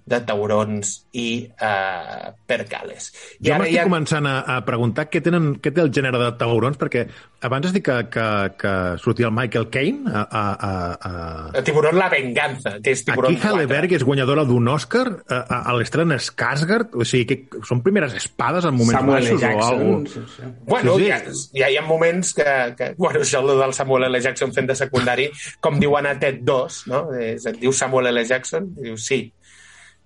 [0.07, 3.09] de taurons i uh, percales.
[3.41, 6.31] I Jo m'estic ha- començant a, a preguntar què, tenen, què té el gènere de
[6.39, 7.03] taurons, perquè
[7.43, 8.27] abans has dit que, que,
[8.63, 11.13] que sortia el Michael Caine a, a, a, a...
[11.59, 12.42] El tiburón La Venganza,
[12.83, 13.71] que és tiburón Aquí Halle 4.
[13.71, 18.15] Berry és guanyadora d'un Òscar a, a, a l'estrena Skarsgård, o sigui, que són primeres
[18.19, 19.83] espades en moments Samuel baixos o Jackson.
[19.83, 20.51] alguna sí, sí.
[20.69, 21.59] Bueno, Sí, sí.
[21.59, 22.89] Hi, ha, hi ha moments que, que...
[22.97, 24.21] Bueno, això el del Samuel L.
[24.21, 25.29] Jackson fent de secundari,
[25.63, 27.05] com diuen a TED 2, no?
[27.19, 28.25] És, et diu Samuel L.
[28.27, 28.73] Jackson?
[28.79, 29.25] Diu, sí.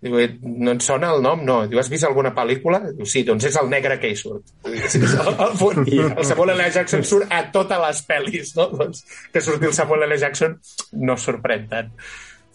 [0.02, 1.42] Diu, "Eh, no et sona el nom?
[1.46, 1.56] No.
[1.68, 2.80] Diu, has vist alguna pel·lícula?
[2.94, 4.44] Diu, sí, doncs és el negre que hi surt.
[4.64, 5.88] El, punt.
[5.88, 6.70] el Samuel L.
[6.72, 8.70] Jackson surt a totes les pel·lis, no?
[8.78, 10.18] Doncs que surti el Samuel L.
[10.22, 10.60] Jackson
[10.94, 11.92] no sorprèn tant.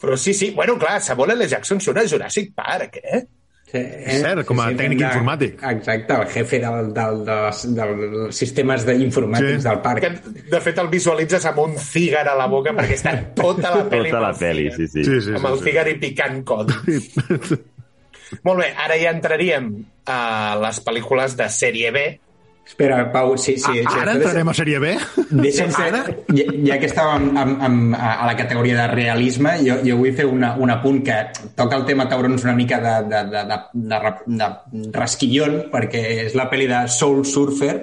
[0.03, 1.49] Però sí, sí, bueno, clar, Samuel L.
[1.49, 3.25] Jackson surt a Jurassic Park, eh?
[3.73, 4.19] Sí, eh?
[4.21, 5.55] cert, com a tècnic de- informàtic.
[5.65, 9.69] Exacte, el jefe del, del, dels, dels sistemes d'informàtics Sí.
[9.69, 10.03] del parc.
[10.05, 10.11] Que,
[10.53, 14.11] de fet, el visualitzes amb un cígar a la boca perquè està tota la pel·li
[14.13, 15.05] Tota la pel·li, sí, sí.
[15.09, 15.71] Sí, sí, amb el sí, sí.
[15.71, 16.77] cígar i picant codi.
[18.45, 19.71] Molt bé, ara ja entraríem
[20.09, 20.21] a
[20.61, 22.05] les pel·lícules de sèrie B.
[22.67, 23.83] Espera, Pau, sí, sí.
[23.83, 24.93] sí Ara entrarem a sèrie B?
[25.31, 26.03] Deixa'm fer, Ara?
[26.31, 30.15] ja, ja que estàvem amb, amb, a a la categoria de realisme, jo, jo vull
[30.17, 31.19] fer una, un apunt que
[31.59, 34.53] toca el tema taurons una mica de, de, de, de, de, de,
[34.87, 37.75] de rasquillon, perquè és la pel·li de Soul Surfer,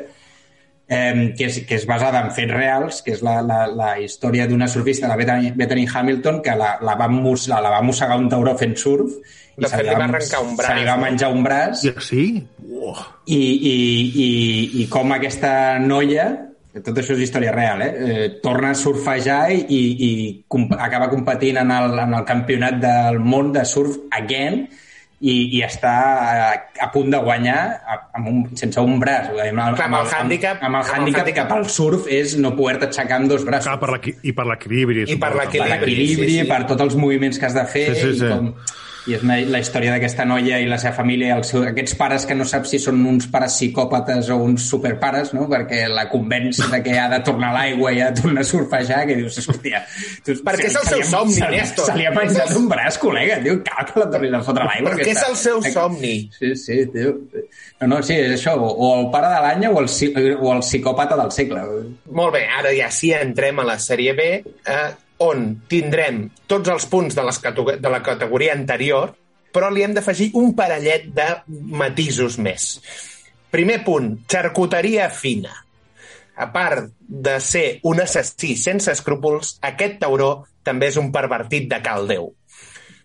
[0.89, 4.47] eh, que, és, que és basada en fets reals, que és la, la, la història
[4.49, 8.17] d'una surfista, la Bethany, Bethany Hamilton, que la, la, va mus, la, la va mossegar
[8.19, 9.21] un tauró fent surf,
[9.60, 11.95] De se fet, li va arrencar un braç, Se li va menjar un braç, Ja,
[12.04, 12.25] sí?
[12.80, 12.95] Oh.
[13.28, 13.80] i, i,
[14.25, 14.30] i,
[14.84, 15.52] i com aquesta
[15.84, 16.30] noia
[16.80, 17.89] tot això és història real, eh?
[17.89, 20.12] eh torna a surfejar i, i, i
[20.47, 24.67] com, acaba competint en el, en el campionat del món de surf again
[25.19, 27.58] i, i està a, a punt de guanyar
[28.15, 29.27] amb un, sense un braç.
[29.34, 32.08] Amb el, amb el hàndicap- amb, amb el amb el hàndicap que hàndicap- pel surf
[32.08, 33.67] és no poder-te aixecar amb dos braços.
[33.67, 35.03] Clar, per I per l'equilibri.
[35.03, 35.69] I per suposo, l'equilibri.
[35.69, 36.47] per l'equilibri, sí, sí.
[36.47, 38.25] per tots els moviments que has de fer Sí, sí, sí.
[38.25, 38.53] i com
[39.10, 42.26] i és una, la història d'aquesta noia i la seva família, el seu, aquests pares
[42.30, 45.48] que no saps si són uns pares psicòpates o uns superpares, no?
[45.50, 48.50] perquè la convenç de que ha de tornar a l'aigua i ha de tornar a
[48.50, 49.82] surfejar, que dius, hòstia...
[50.26, 51.89] Tu, Perquè és el se seu somni, se Néstor.
[51.89, 54.69] Se li ha menjat un braç, col·lega, tio, cal que la tornis a fotre a
[54.69, 54.93] l'aigua.
[54.95, 56.13] Perquè és el seu somni.
[56.36, 57.15] Sí, sí, tio.
[57.82, 59.89] No, no, sí, és això, o, el pare de l'any o, el,
[60.38, 61.65] o el psicòpata del segle.
[62.19, 64.89] Molt bé, ara ja sí entrem a la sèrie B, eh,
[65.23, 67.41] on tindrem tots els punts de, les
[67.82, 69.13] de la categoria anterior,
[69.51, 72.77] però li hem d'afegir un parellet de matisos més.
[73.49, 75.55] Primer punt, xarcuteria fina.
[76.39, 81.82] a part de ser un assassí sense escrúpols, aquest tauró també és un pervertit de
[81.84, 82.29] caldeu.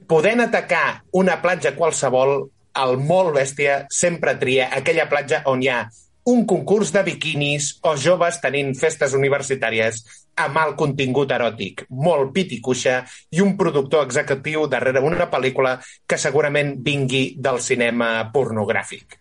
[0.07, 2.45] Podent atacar una platja qualsevol,
[2.79, 5.81] el molt bèstia sempre tria aquella platja on hi ha
[6.25, 10.01] un concurs de biquinis o joves tenint festes universitàries
[10.41, 15.77] amb alt contingut eròtic, molt pit i cuixa i un productor executiu darrere una pel·lícula
[16.09, 19.19] que segurament vingui del cinema pornogràfic.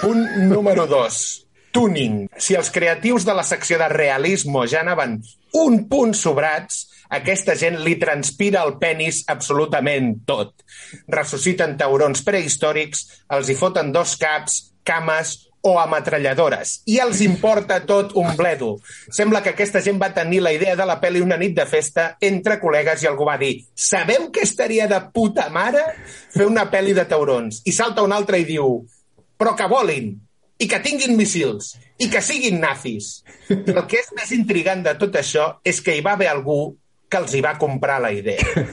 [0.00, 1.22] Punt número 2.
[1.74, 2.28] Tuning.
[2.38, 5.18] Si els creatius de la secció de realismo ja anaven
[5.58, 10.62] un punt sobrats, aquesta gent li transpira el penis absolutament tot.
[11.10, 13.02] Ressusciten taurons prehistòrics,
[13.34, 16.76] els hi foten dos caps, cames o ametralladores.
[16.86, 18.74] I els importa tot un bledo.
[19.08, 22.10] Sembla que aquesta gent va tenir la idea de la pel·li una nit de festa
[22.20, 25.82] entre col·legues i algú va dir sabeu que estaria de puta mare
[26.34, 27.62] fer una pel·li de taurons?
[27.64, 28.82] I salta un altre i diu
[29.38, 30.12] però que volin,
[30.58, 33.22] i que tinguin missils, i que siguin nazis.
[33.50, 36.76] El que és més intrigant de tot això és que hi va haver algú
[37.10, 38.64] que els hi va comprar la idea.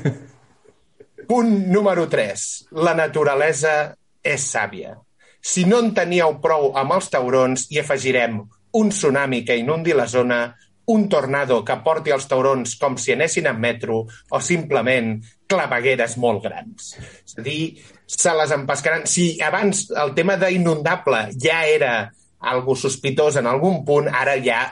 [1.30, 2.46] Punt número 3.
[2.86, 3.76] La naturalesa
[4.24, 4.96] és sàvia.
[5.42, 8.40] Si no en teníeu prou amb els taurons, hi afegirem
[8.78, 10.56] un tsunami que inundi la zona,
[10.92, 15.16] un tornado que porti els taurons com si anessin en metro o simplement
[15.50, 16.94] clavegueres molt grans.
[17.26, 17.62] És a dir,
[18.06, 19.06] se les empescaran.
[19.08, 24.64] Si abans el tema d'inundable ja era algo sospitós en algun punt, ara ja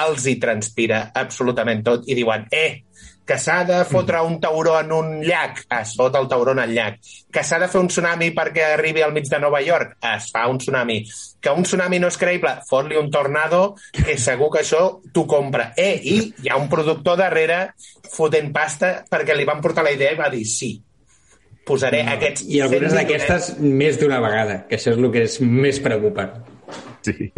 [0.00, 2.84] els hi transpira absolutament tot i diuen, eh,
[3.30, 6.72] que s'ha de fotre un tauró en un llac, es fot el tauró en el
[6.74, 6.96] llac.
[7.30, 10.48] Que s'ha de fer un tsunami perquè arribi al mig de Nova York, es fa
[10.50, 10.96] un tsunami.
[11.38, 14.82] Que un tsunami no és creïble, fot-li un tornado, que segur que això
[15.14, 15.68] t'ho compra.
[15.78, 17.60] Eh, i hi ha un productor darrere
[18.10, 20.72] fotent pasta perquè li van portar la idea i va dir sí,
[21.70, 22.16] posaré no.
[22.16, 22.48] aquests...
[22.50, 26.34] I algunes 100 d'aquestes més d'una vegada, que això és el que és més preocupant.
[27.06, 27.30] Sí.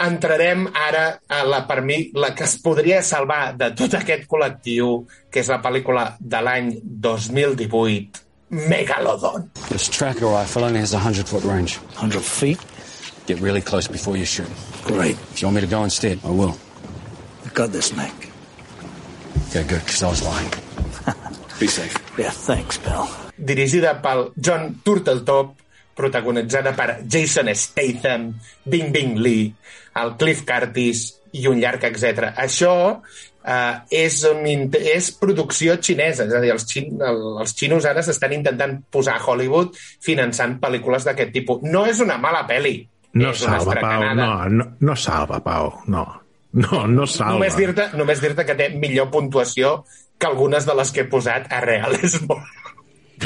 [0.00, 5.06] Entrarem ara a la, per mi, la que es podria salvar de tot aquest col·lectiu,
[5.30, 8.22] que és la pel·lícula de l'any 2018,
[8.52, 9.48] Megalodon.
[9.70, 11.78] This tracker rifle only has a 100 foot range.
[11.96, 12.60] 100 feet?
[13.26, 14.50] Get really close before you shoot.
[14.84, 15.16] Great.
[15.32, 16.54] If you want me to go instead, I will.
[17.44, 18.28] You got this, Nick.
[19.48, 20.50] Okay, good, because I was lying.
[21.60, 21.96] Be safe.
[22.18, 23.08] Yeah, thanks, pal.
[23.42, 25.54] dirigida pel John Turteltaub,
[25.96, 28.30] protagonitzada per Jason Statham,
[28.64, 29.50] Bing Bing Lee,
[30.02, 31.04] el Cliff Curtis
[31.38, 32.32] i un llarg etc.
[32.36, 33.74] Això eh,
[34.04, 38.36] és, un, és producció xinesa, és a dir, els, xin, el, els xinos ara s'estan
[38.38, 41.62] intentant posar a Hollywood finançant pel·lícules d'aquest tipus.
[41.68, 42.80] No és una mala pel·li,
[43.12, 44.02] No salva, Pau.
[44.16, 45.72] No, no, no salva, Pau.
[45.86, 46.06] No.
[46.52, 47.36] No, no salva.
[47.38, 49.82] Només dir-te només dir que té millor puntuació
[50.20, 52.36] que algunes de les que he posat a Realismo.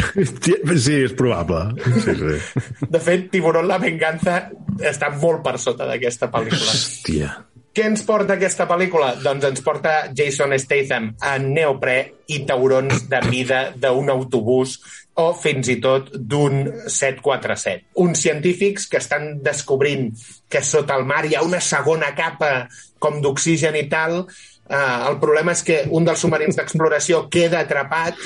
[0.86, 1.72] Sí, és probable.
[2.04, 2.62] Sí, sí.
[2.90, 4.38] De fet, Tiburón la venganza
[4.80, 6.72] està molt per sota d'aquesta pel·lícula.
[6.72, 7.34] Hòstia.
[7.76, 9.10] Què ens porta aquesta pel·lícula?
[9.20, 11.96] Doncs ens porta Jason Statham en neoprè
[12.32, 14.78] i taurons de mida d'un autobús
[15.20, 17.90] o fins i tot d'un 747.
[18.00, 20.08] Uns científics que estan descobrint
[20.48, 22.66] que sota el mar hi ha una segona capa
[22.98, 24.22] com d'oxigen i tal.
[24.24, 28.16] Uh, el problema és que un dels submarins d'exploració queda atrapat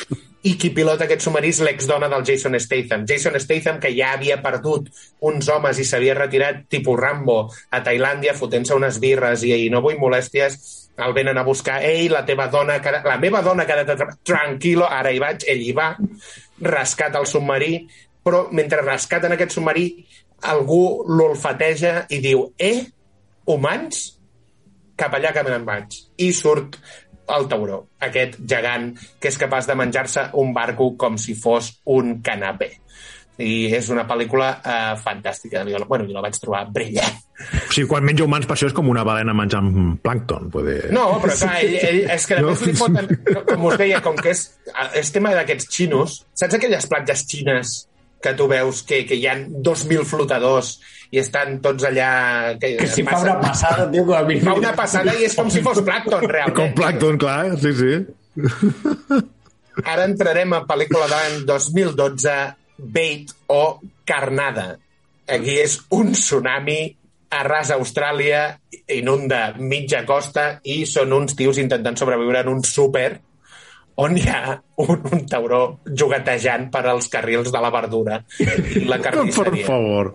[0.43, 3.05] i qui pilota aquest submarí és l'exdona del Jason Statham.
[3.09, 4.89] Jason Statham, que ja havia perdut
[5.29, 9.83] uns homes i s'havia retirat tipus Rambo a Tailàndia fotent-se unes birres i, i no
[9.85, 10.57] vull molèsties,
[11.01, 11.81] el venen a buscar.
[11.85, 14.21] Ei, la teva dona, la meva dona ha quedat atrapada.
[14.25, 15.91] Tranquilo, ara hi vaig, ell hi va,
[16.65, 17.75] rescata el submarí,
[18.25, 19.91] però mentre rescaten aquest submarí,
[20.49, 22.81] algú l'olfateja i diu, eh,
[23.49, 24.09] humans?
[25.01, 25.97] cap allà que me'n vaig.
[26.21, 26.77] I surt
[27.37, 32.21] el tauró, aquest gegant que és capaç de menjar-se un barco com si fos un
[32.23, 32.73] canapé.
[33.41, 35.63] I és una pel·lícula eh, fantàstica.
[35.65, 37.15] Jo, bueno, jo la vaig trobar brillant.
[37.41, 39.71] O sigui, quan menja humans, per això és com una balena menjant
[40.05, 40.51] plàncton.
[40.53, 40.91] Poder...
[40.93, 42.53] No, però clar, ell, ell, és que No.
[42.53, 43.09] li foten,
[43.49, 44.43] com us deia, com que és,
[45.01, 47.79] és tema d'aquests xinos, saps aquelles platges xines
[48.21, 50.75] que tu veus que, que hi ha 2.000 flotadors
[51.11, 52.11] i estan tots allà...
[52.61, 54.45] Que, Que si fa una passada, com a mínim...
[54.47, 56.57] Fa una passada i és com si fos plàncton, realment.
[56.59, 59.21] Com plàncton, clar, sí, sí.
[59.81, 62.37] Ara entrarem a pel·lícula de l'any 2012,
[62.95, 63.65] Bait o
[64.07, 64.69] Carnada.
[65.31, 66.81] Aquí és un tsunami
[67.31, 68.45] arrasa Austràlia,
[68.91, 73.21] inunda mitja costa i són uns tios intentant sobreviure en un súper
[74.01, 78.97] on hi ha un, un tauró juguetejant per als carrils de la verdura i la
[79.03, 79.67] Per carnisseria.
[79.67, 80.15] favor.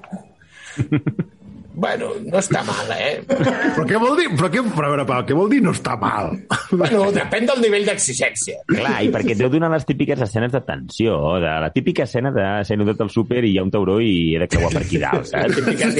[1.75, 3.19] Bueno, no està mal, eh?
[3.27, 4.29] Però què vol dir?
[4.37, 6.31] Però, què, però veure, Pau, què vol dir no està mal?
[6.71, 8.61] Bueno, depèn del nivell d'exigència.
[8.71, 12.31] Clar, i perquè et deu donar les típiques escenes de tensió, de la típica escena
[12.35, 14.83] de ser notat al súper i hi ha un tauró i he de creuar per
[14.85, 15.59] aquí dalt, saps?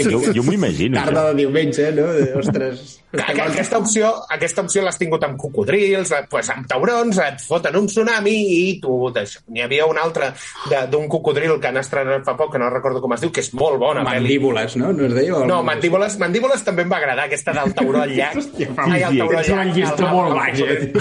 [0.10, 0.98] Jo, jo m'ho imagino.
[1.04, 2.08] Tarda de diumenge, no?
[2.40, 2.86] Ostres.
[3.16, 7.88] Aquesta opció, aquesta opció l'has tingut amb cocodrils, eh, pues amb taurons, et foten un
[7.92, 8.96] tsunami i tu...
[9.16, 10.32] N'hi havia un altre
[10.70, 13.44] de- d'un cocodril que han estrenat fa poc, que no recordo com es diu, que
[13.44, 14.04] és molt bona.
[14.06, 14.92] Mandíbules, no?
[14.96, 15.40] No es deia?
[15.48, 18.38] No, mandíbules, mandíbules també em va agradar, aquesta del tauró al llac.
[18.86, 19.74] Ai, el sí, tauró al llac.
[19.76, 20.92] llistó el- molt el- baix, eh?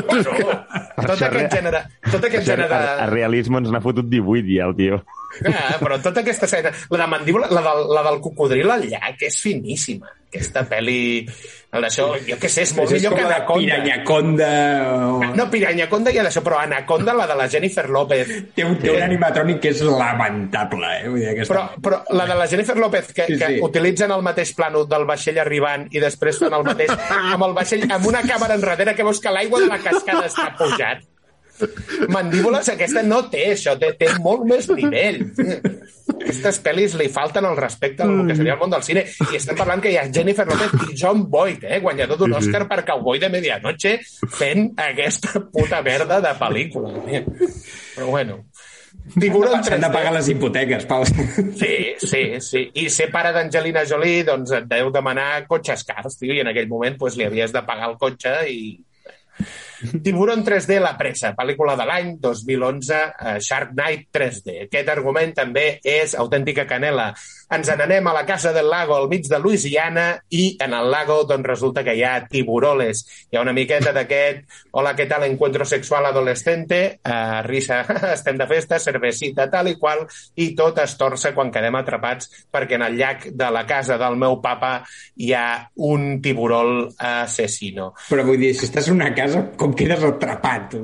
[0.00, 1.80] Bueno, tot aquest re- gènere,
[2.10, 3.10] tot aquest gènere a, a de...
[3.14, 5.00] realisme ens n'ha fotut 18 ja, el tio.
[5.46, 9.22] Ah, però tota aquesta escena, la de mandíbula, la del, la del cocodril al llac,
[9.28, 10.10] és finíssima.
[10.30, 11.26] Aquesta pel·li...
[11.70, 13.76] El d'això, jo què sé, és molt és millor que com la Anaconda.
[13.78, 14.46] Piranyaconda
[14.90, 15.18] o...
[15.38, 18.32] No, Piranyaconda i d'això, però Anaconda, la de la Jennifer López.
[18.56, 21.04] Té un, té un animatrònic que és lamentable, eh?
[21.10, 21.54] Vull dir, aquesta...
[21.54, 23.60] Però, però la de la Jennifer López, que, Sí, que sí.
[23.66, 27.86] utilitzen el mateix plano del vaixell arribant i després fan el mateix amb el vaixell,
[27.86, 31.06] amb una càmera enrere que veus que l'aigua de la cascada està pujant.
[32.12, 35.22] Mandíbules, aquesta no té això, té, té molt més nivell.
[36.10, 39.04] Aquestes pel·lis li falten el respecte al que seria el món del cine.
[39.30, 42.66] I estem parlant que hi ha Jennifer López i John Boyd, eh, guanyador d'un Òscar
[42.70, 43.96] per Cowboy de Medianoche,
[44.36, 46.96] fent aquesta puta merda de pel·lícula.
[47.06, 48.42] Però bueno...
[49.18, 49.92] Tiburón S'han de 3D.
[49.92, 51.04] pagar les hipoteques, Pau.
[51.06, 52.62] Sí, sí, sí.
[52.74, 56.68] I ser pare d'Angelina Jolie, doncs et deu demanar cotxes cars, tio, i en aquell
[56.70, 58.62] moment pues, li havies de pagar el cotxe i...
[60.04, 64.56] Tiburón 3D, La pressa, pel·lícula de l'any 2011, eh, Shark Night 3D.
[64.66, 67.10] Aquest argument també és autèntica canela.
[67.50, 71.24] Ens n'anem a la Casa del Lago, al mig de Louisiana, i en el lago
[71.26, 73.00] doncs, resulta que hi ha tiburoles.
[73.26, 74.44] Hi ha una miqueta d'aquest
[74.78, 77.80] hola, què tal, encuentro sexual adolescente, uh, risa,
[78.14, 80.04] estem de festa, cervecita, tal i qual,
[80.38, 84.14] i tot es torça quan quedem atrapats perquè en el llac de la casa del
[84.20, 84.84] meu papa
[85.18, 85.46] hi ha
[85.90, 87.88] un tiburol assassino.
[88.12, 90.76] Però vull dir, si estàs en una casa, com quedes atrapat?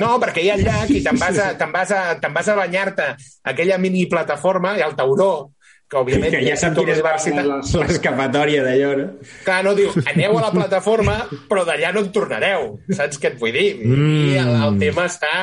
[0.00, 2.48] No, perquè hi ha el llac i te'n vas a, te'n vas a, te'n vas
[2.48, 3.10] a banyar-te
[3.52, 5.34] aquella mini plataforma i al tauró,
[5.94, 6.34] que òbviament...
[6.34, 9.06] Que ja sap quina és l'escapatòria d'allò, no?
[9.46, 11.16] Clar, no, diu, aneu a la plataforma,
[11.50, 12.68] però d'allà no en tornareu.
[12.90, 13.68] Saps què et vull dir?
[13.86, 15.34] I el, el tema està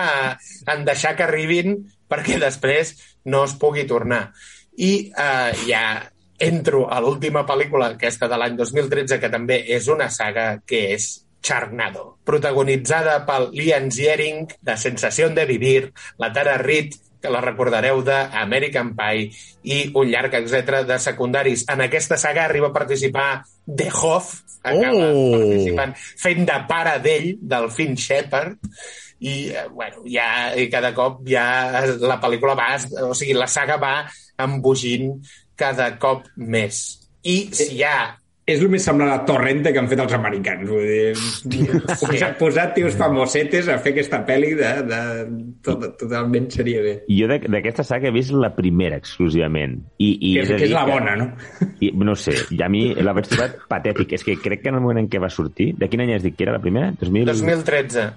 [0.76, 1.80] en deixar que arribin
[2.12, 2.98] perquè després
[3.32, 4.28] no es pugui tornar.
[4.82, 5.86] I eh, ja
[6.42, 11.12] entro a l'última pel·lícula, aquesta de l'any 2013, que també és una saga, que és
[11.42, 18.02] Charnado, protagonitzada pel Liam Ziering, de Sensació de Vivir, la Tara Reid, que la recordareu
[18.06, 19.30] de American Pie
[19.64, 21.66] i un llarg, etc de secundaris.
[21.70, 25.38] En aquesta saga arriba a participar The Hoff, acaba Oh!
[25.38, 28.58] participant fent de pare d'ell, del Finn Shepard,
[29.22, 31.46] i, eh, bueno, ja, i cada cop ja
[32.02, 32.74] la pel·lícula va,
[33.06, 33.94] o sigui, la saga va
[34.42, 35.14] embogint
[35.56, 36.82] cada cop més.
[37.22, 38.18] I si hi ha
[38.52, 40.68] És el més semblant a Torrente que han fet els americans.
[40.70, 41.14] Vull dir,
[42.02, 45.02] posar, posar tios famosetes a fer aquesta pel·li de, de,
[45.66, 46.94] tot, totalment seria bé.
[47.10, 49.78] Jo d'aquesta saga he vist la primera exclusivament.
[49.98, 51.30] I, i Que és- de que és la bona, no?
[51.80, 54.18] I, no sé, i a mi la vaig trobar patètic.
[54.20, 55.72] És que crec que en el moment en què va sortir...
[55.82, 56.92] De quin any has dit que era la primera?
[57.00, 57.26] 2000...
[57.32, 58.10] 2013.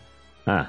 [0.50, 0.64] Ah,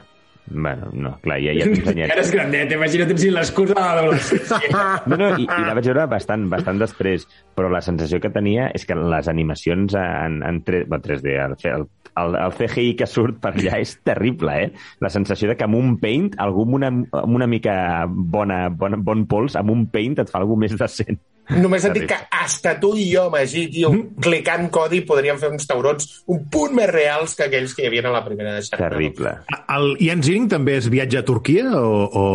[0.48, 2.14] bueno, no, clar, ja, ja tens anyets.
[2.14, 4.62] Ara és grandet, imagina't si l'excusa de l'adolescència.
[5.10, 7.26] No, no, i, i la vaig veure bastant, bastant després,
[7.58, 11.56] però la sensació que tenia és que les animacions en, en 3, bueno, 3D, el,
[11.72, 11.88] el,
[12.22, 14.72] el, el CGI que surt per allà és terrible, eh?
[15.04, 17.78] La sensació de que amb un paint, algú amb una, amb una mica
[18.08, 21.22] bona, bon, bon pols, amb un paint et fa alguna més decent.
[21.54, 25.68] Només et dic que hasta tu i jo, Magí, tio, clicant codi podríem fer uns
[25.70, 28.96] taurons un punt més reals que aquells que hi havia a la primera de Sharknado.
[28.96, 29.36] Terrible.
[29.76, 31.92] El Ian Ziering també es viatja a Turquia o...
[32.10, 32.26] o...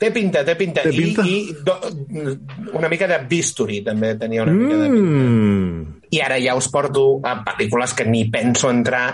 [0.00, 0.82] Té pinta, té pinta.
[0.82, 1.22] Té pinta?
[1.22, 1.76] I, i do,
[2.80, 5.26] una mica de bisturi, també tenia una mica de pinta.
[5.30, 6.00] Mm.
[6.10, 9.12] I ara ja us porto a pel·lícules que ni penso entrar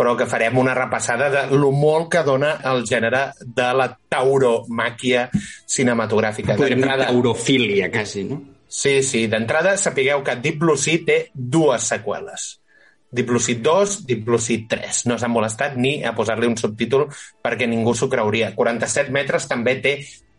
[0.00, 5.26] però que farem una repassada de lo molt que dona el gènere de la tauromàquia
[5.68, 6.56] cinematogràfica.
[6.56, 8.40] Podríem dir D'entrada- taurofília, quasi, no?
[8.70, 9.24] Sí, sí.
[9.26, 10.36] D'entrada, sapigueu que
[10.78, 12.46] Sea té dues seqüeles.
[13.42, 15.02] Sea 2, Deep Blue Sea 3.
[15.10, 17.08] No s'han molestat ni a posar-li un subtítol
[17.42, 18.52] perquè ningú s'ho creuria.
[18.54, 19.96] 47 metres també té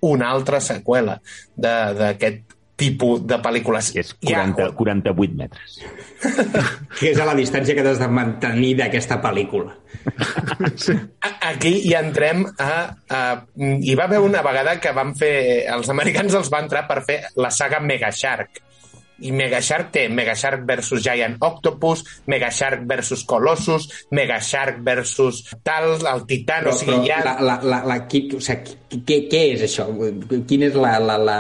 [0.07, 1.19] una altra seqüela
[1.59, 3.91] d'aquest tipus de pel·lícules.
[4.01, 5.77] És 40, 48 metres.
[6.99, 9.73] Que és a la distància que has de mantenir d'aquesta pel·lícula.
[11.49, 12.73] Aquí hi entrem a,
[13.09, 13.21] a...
[13.57, 15.33] Hi va haver una vegada que van fer...
[15.73, 18.61] Els americans els van entrar per fer la saga Mega Shark.
[19.21, 24.81] I Mega Shark té Mega Shark versus Giant Octopus, Mega Shark versus Colossus, Mega Shark
[24.85, 27.21] versus tal, el Titan, Però, o sigui, però ja...
[27.25, 29.87] la, la, la, la, qui, o sigui, què, què és això?
[30.49, 31.39] Quina és la, la, la,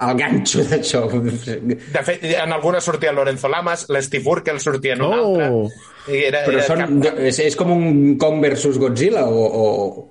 [0.00, 1.00] el ganxo d'això.
[1.10, 5.34] De fet, en alguna sortia Lorenzo Lamas, l'Steve Urkel sortia en una Oh!
[5.34, 5.84] altra.
[6.08, 9.42] I era, Però era són, és, és com un Kong versus Godzilla o...
[9.44, 9.64] o...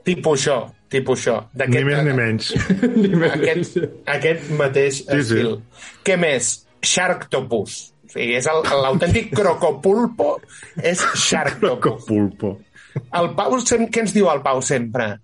[0.06, 0.58] Tipus això,
[0.94, 1.38] tipus això.
[1.72, 2.52] Ni més ni menys.
[3.32, 5.20] aquest, aquest mateix Sí, sí.
[5.24, 5.56] estil.
[6.06, 6.52] Què més?
[6.86, 7.80] Sharktopus.
[8.08, 10.36] O sigui, és el- l'autèntic crocopulpo,
[10.84, 12.06] és Sharktopus.
[12.08, 12.54] Pulpo.
[13.18, 15.16] El Pau, què ens diu el Pau sempre?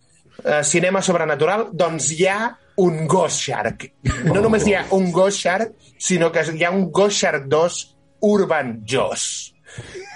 [0.44, 1.68] Uh, cinema sobrenatural?
[1.72, 2.40] Doncs hi ha
[2.78, 3.88] un Ghost Shark.
[4.26, 7.82] No només hi ha un Ghost Shark, sinó que hi ha un Ghost Shark 2
[8.30, 9.54] Urban Joss.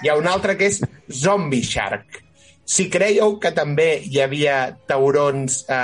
[0.02, 0.80] Hi ha un altre que és
[1.10, 2.22] Zombie Shark.
[2.68, 5.78] Si creieu que també hi havia taurons eh,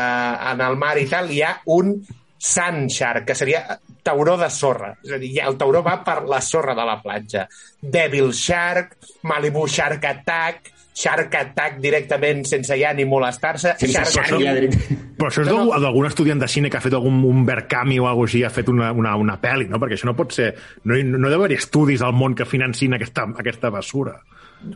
[0.52, 1.96] en el mar i tal, hi ha un
[2.44, 4.90] Sand Shark, que seria tauró de sorra.
[5.02, 7.46] És a dir, el tauró va per la sorra de la platja.
[7.80, 8.98] Devil Shark,
[9.30, 13.72] Malibu Shark Attack, Shark Attack directament sense ja ni molestar-se.
[13.82, 14.76] Shark ja direct.
[15.18, 15.80] Però això és No, no.
[15.82, 18.68] d'algun estudiant de cine que ha fet algun un Berkami o alguna així, ha fet
[18.70, 19.80] una, una, una pel·li, no?
[19.82, 20.52] Perquè això no pot ser...
[20.84, 24.20] No, hi- no deu haver estudis al món que financin aquesta, aquesta basura.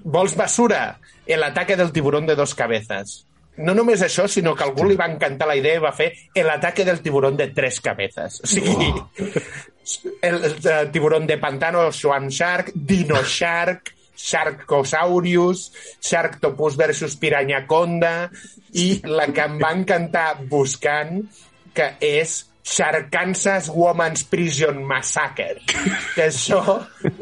[0.04, 0.98] Vols basura?
[1.24, 3.24] El ataque del tiburón de dos cabezas.
[3.58, 6.12] No només això, sinó que a algú li va encantar la idea i va fer
[6.34, 8.40] el ataque del tiburón de tres cabezas.
[8.44, 8.92] O sigui,
[10.22, 15.68] el, el, el tiburón de pantano, Swan Shark, Dino Shark, Sharkosaurus,
[16.02, 18.30] Sharktopus versus Piranyaconda
[18.74, 21.22] i la que em va encantar buscant,
[21.74, 25.62] que és Sharkansas Woman's Prison Massacre.
[26.14, 26.60] Que això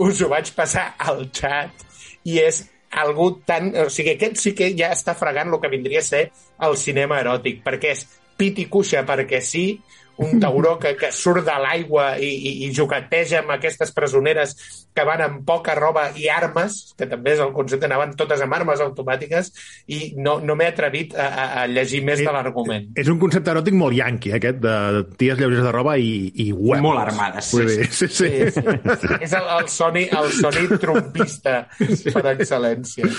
[0.03, 1.84] us ho vaig passar al chat
[2.26, 3.70] i és algú tan...
[3.84, 6.22] O sigui, aquest sí que ja està fregant el que vindria a ser
[6.66, 9.66] el cinema eròtic, perquè és pit i cuixa perquè sí,
[10.19, 14.55] un tauró que, que surt de l'aigua i, i, i jugueteja amb aquestes presoneres
[14.97, 18.57] que van amb poca roba i armes, que també és el concepte, anaven totes amb
[18.57, 19.53] armes automàtiques,
[19.93, 22.89] i no, no m'he atrevit a, a, a llegir més de l'argument.
[22.97, 26.51] És un concepte eròtic molt yanqui, eh, aquest, de ties lleugers de roba i, i
[26.53, 26.81] web.
[26.87, 28.31] Molt armades, Vull sí, dir, sí, sí.
[28.37, 28.71] Sí,
[29.03, 29.19] sí.
[29.21, 33.12] És el, el Sony, el Sony trompista per excel·lència.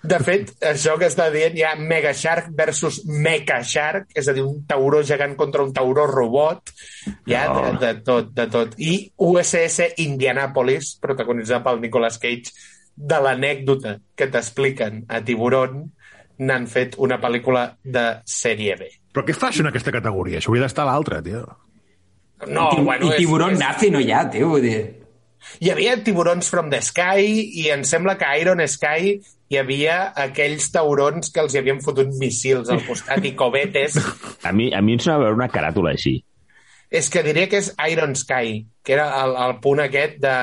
[0.00, 4.34] De fet, això que està dient hi ha Mega Shark versus Mecha Shark, és a
[4.36, 6.72] dir, un tauró gegant contra un tauró robot,
[7.28, 8.76] hi ha de, de tot, de tot.
[8.80, 12.54] I USS Indianapolis, protagonitzat pel Nicolas Cage,
[13.00, 15.84] de l'anècdota que t'expliquen a Tiburón,
[16.40, 18.88] n'han fet una pel·lícula de sèrie B.
[19.12, 20.40] Però què fa això en aquesta categoria?
[20.40, 21.44] Això hauria d'estar a l'altra, tio.
[22.48, 24.48] No, I, bueno, I tiburón és, és, nazi no hi ha, tio.
[24.54, 24.78] Vull dir...
[25.60, 27.26] Hi havia tiburons from the sky
[27.62, 29.16] i em sembla que Iron Sky
[29.50, 33.98] hi havia aquells taurons que els hi havien fotut missils al costat i cobetes.
[34.46, 36.20] A mi, a mi em sona veure una caràtula així.
[36.90, 40.34] És que diria que és Iron Sky, que era el, el punt aquest de...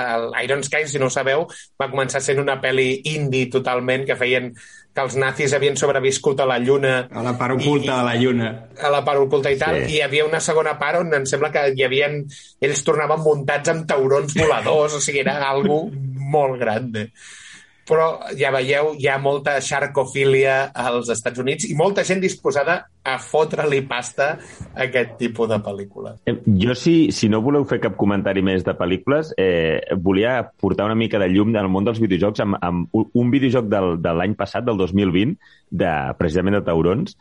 [0.43, 1.47] Iron Sky, si no ho sabeu,
[1.81, 4.51] va començar sent una pel·li indie totalment, que feien
[4.97, 8.47] que els nazis havien sobreviscut a la Lluna A la part oculta de la lluna.
[8.81, 9.91] a la part oculta i tal, Sí.
[9.93, 12.23] i hi havia una segona part on em sembla que hi havien,
[12.61, 17.11] ells tornaven muntats amb taurons voladors, o sigui, era algo molt grande.
[17.87, 23.17] Però ja veieu, hi ha molta xarcofília als Estats Units i molta gent disposada a
[23.23, 24.33] fotre-li pasta
[24.75, 26.19] a aquest tipus de pel·lícules.
[26.27, 30.85] Eh, Jo, si, si no voleu fer cap comentari més de pel·lícules, eh, volia portar
[30.89, 34.35] una mica de llum del món dels videojocs amb, amb un- videojoc del, de l'any
[34.39, 35.37] passat, del 2020,
[35.69, 35.89] de,
[36.19, 37.17] precisament de taurons,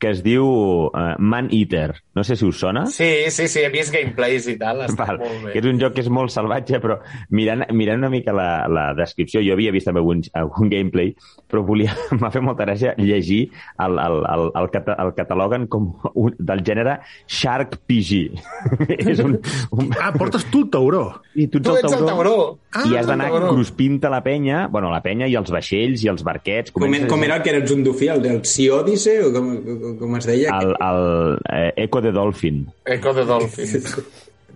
[0.00, 0.46] que es diu
[0.88, 1.98] uh, Man Eater.
[2.16, 2.86] No sé si us sona.
[2.88, 5.52] Sí, sí, sí, he vist gameplays i tal, està Val, molt bé.
[5.52, 6.96] que és un joc que és molt salvatge, però
[7.36, 11.12] mirant, mirant una mica la, la descripció, jo havia vist també algun, algun gameplay,
[11.50, 13.42] però volia, m'ha fet molta gràcia llegir
[13.84, 15.86] el, el, el, el, cata, el cataloguen com
[16.18, 16.96] un, del gènere
[17.30, 18.18] Shark PG.
[19.14, 19.38] és un,
[19.70, 19.90] un...
[20.02, 21.04] Ah, portes tu el tauró.
[21.38, 22.34] I tu ets, Tu ets el tauró.
[22.74, 23.52] Ah, I has d'anar el tauró.
[23.54, 26.74] cruspint a la penya, bueno, la penya i els vaixells i els barquets.
[26.74, 29.52] Com, Comences- com era el que eres un dofí, el del Sea Odyssey, o com,
[30.00, 30.56] com- es deia?
[30.58, 32.64] El, el eh, Echo de Dolphin.
[32.84, 33.94] Echo the Dolphins.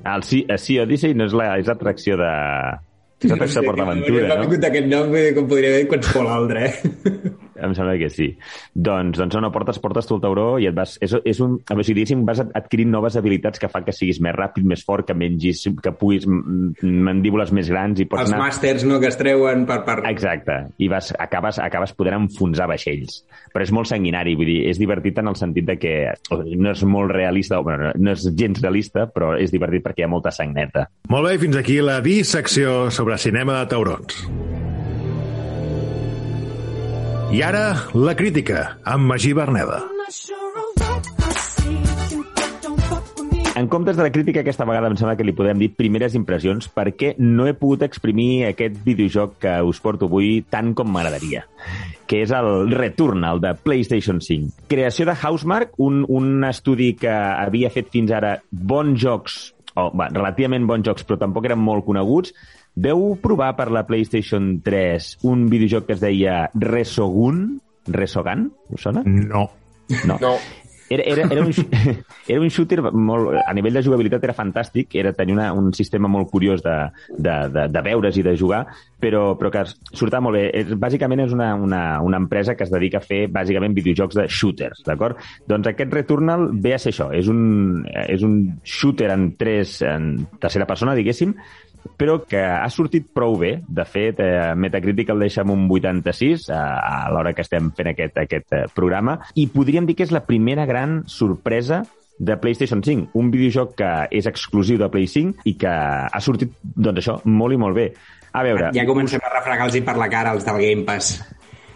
[0.04, 2.32] El Sea, el sea Odyssey no és la- és l'atracció de...
[3.24, 4.40] És l'atracció de M'ha PortAventura, no?
[4.42, 7.32] vingut aquest nom, com podria haver qualsevol altre, eh?
[7.64, 8.30] Em sembla que sí.
[8.74, 10.96] Doncs, doncs no, no, portes, portes tu el tauró i et vas...
[11.04, 14.20] És, és un, a veure, si diguéssim, vas adquirint noves habilitats que fan que siguis
[14.24, 18.42] més ràpid, més fort, que mengis, que puguis mandíbules més grans i pots Els anar...
[18.46, 19.80] màsters, no?, que es treuen per...
[19.86, 20.00] per...
[20.10, 20.58] Exacte.
[20.78, 23.22] I vas, acabes, acabes podent enfonsar vaixells.
[23.54, 25.94] Però és molt sanguinari, vull dir, és divertit en el sentit de que
[26.30, 30.08] no és molt realista, o, bueno, no és gens realista, però és divertit perquè hi
[30.08, 30.88] ha molta sang neta.
[31.12, 34.53] Molt bé, fins aquí la dissecció sobre cinema de taurons.
[37.34, 39.80] I ara, la crítica, amb Magí Berneda.
[43.58, 46.68] En comptes de la crítica, aquesta vegada em sembla que li podem dir primeres impressions
[46.70, 51.42] perquè no he pogut exprimir aquest videojoc que us porto avui tant com m'agradaria,
[52.06, 54.68] que és el Returnal de PlayStation 5.
[54.70, 59.40] Creació de Housemark, un, un estudi que havia fet fins ara bons jocs
[59.74, 62.30] o va, relativament bons jocs, però tampoc eren molt coneguts.
[62.74, 67.46] Veu provar per la PlayStation 3 un videojoc que es deia Resogun?
[67.86, 68.48] Resogan?
[68.74, 69.04] Us sona?
[69.06, 69.48] No.
[70.04, 70.18] No.
[70.20, 70.36] No.
[70.90, 71.52] Era, era, era, un,
[72.28, 73.38] era un shooter molt...
[73.46, 76.74] A nivell de jugabilitat era fantàstic, era tenir una, un sistema molt curiós de,
[77.16, 78.64] de, de, de veure's i de jugar,
[79.00, 79.64] però, però que
[79.96, 80.44] sortava molt bé.
[80.60, 84.28] És, bàsicament és una, una, una empresa que es dedica a fer bàsicament videojocs de
[84.28, 85.22] shooters, d'acord?
[85.48, 90.26] Doncs aquest Returnal ve a ser això, és un, és un shooter en tres, en
[90.42, 91.32] tercera persona, diguéssim,
[91.98, 93.56] però que ha sortit prou bé.
[93.68, 96.62] De fet, eh, Metacritic el deixa amb un 86 a,
[97.06, 100.24] a l'hora que estem fent aquest, aquest eh, programa, i podríem dir que és la
[100.26, 101.82] primera gran sorpresa
[102.18, 106.52] de PlayStation 5, un videojoc que és exclusiu de Play 5 i que ha sortit,
[106.62, 107.88] doncs això, molt i molt bé.
[108.34, 108.70] A veure...
[108.74, 111.16] Ja comencem a refregar-los per la cara els del Game Pass.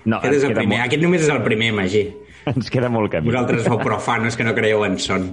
[0.05, 0.79] No, Aquest, és el primer.
[0.79, 2.05] molt- Aquest només és el primer, Magí.
[2.55, 3.29] Ens queda molt camí.
[3.29, 5.27] Vosaltres sou profanos que no creieu en son.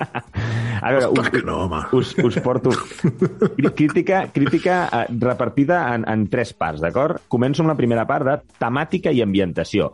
[0.82, 1.82] A veure, us, que no, home.
[1.98, 7.22] us, us porto crí- crítica, crítica eh, repartida en, en tres parts, d'acord?
[7.32, 9.94] Començo amb la primera part de temàtica i ambientació.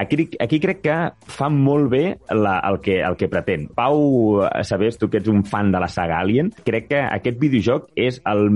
[0.00, 0.96] Aquí, aquí crec que
[1.28, 3.66] fa molt bé la, el, que, el que pretén.
[3.76, 7.40] Pau, eh, sabés, tu que ets un fan de la saga Alien, crec que aquest
[7.42, 8.46] videojoc és el,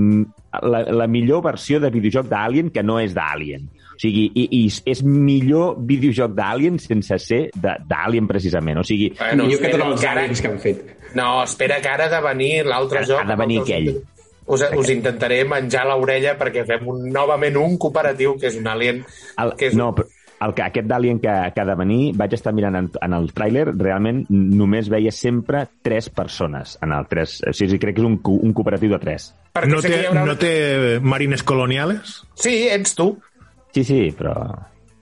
[0.63, 3.67] la, la millor versió de videojoc d'Alien que no és d'Alien.
[3.95, 8.81] O sigui, i, i és millor videojoc d'Alien sense ser de- d'Alien, precisament.
[8.81, 10.83] O sigui, Bueno, Millor que tots els que ara- aliens que han fet.
[11.15, 13.21] No, espera que ara ha de venir l'altre joc.
[13.23, 13.95] ha de venir que aquell.
[14.47, 18.99] Us, us intentaré menjar l'orella perquè fem un, novament un cooperatiu que és un alien.
[19.41, 20.05] El, que és no, però
[20.45, 23.31] el, que- aquest d'Alien que, que ha de venir, vaig estar mirant en, en el
[23.33, 27.39] tràiler, realment només veia sempre tres persones en el tres.
[27.47, 29.31] O sigui, crec que és un, un cooperatiu de tres.
[29.55, 30.25] Perquè No té, haurà...
[30.27, 30.53] no té
[31.01, 32.19] marines coloniales?
[32.35, 33.15] Sí, ets tu.
[33.75, 34.35] Sí, sí, però...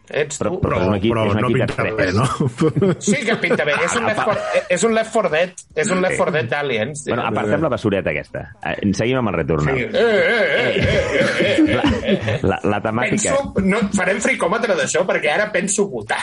[0.10, 0.60] Ets Però, tu.
[0.60, 2.26] però, és un equip, però és un no pinta bé, no?
[3.08, 3.76] Sí que pinta bé.
[3.86, 5.54] És un Left 4, és un Left 4 Dead.
[5.84, 7.06] És un Left 4 Dead d'Aliens.
[7.08, 8.44] Bueno, apartem la basureta aquesta.
[8.68, 9.70] Eh, Seguim amb el retorn.
[9.72, 10.84] Eh, eh, eh, eh,
[11.40, 13.34] eh, eh, La, la, la temàtica...
[13.38, 16.20] Penso, no, farem fricòmetre d'això perquè ara penso votar.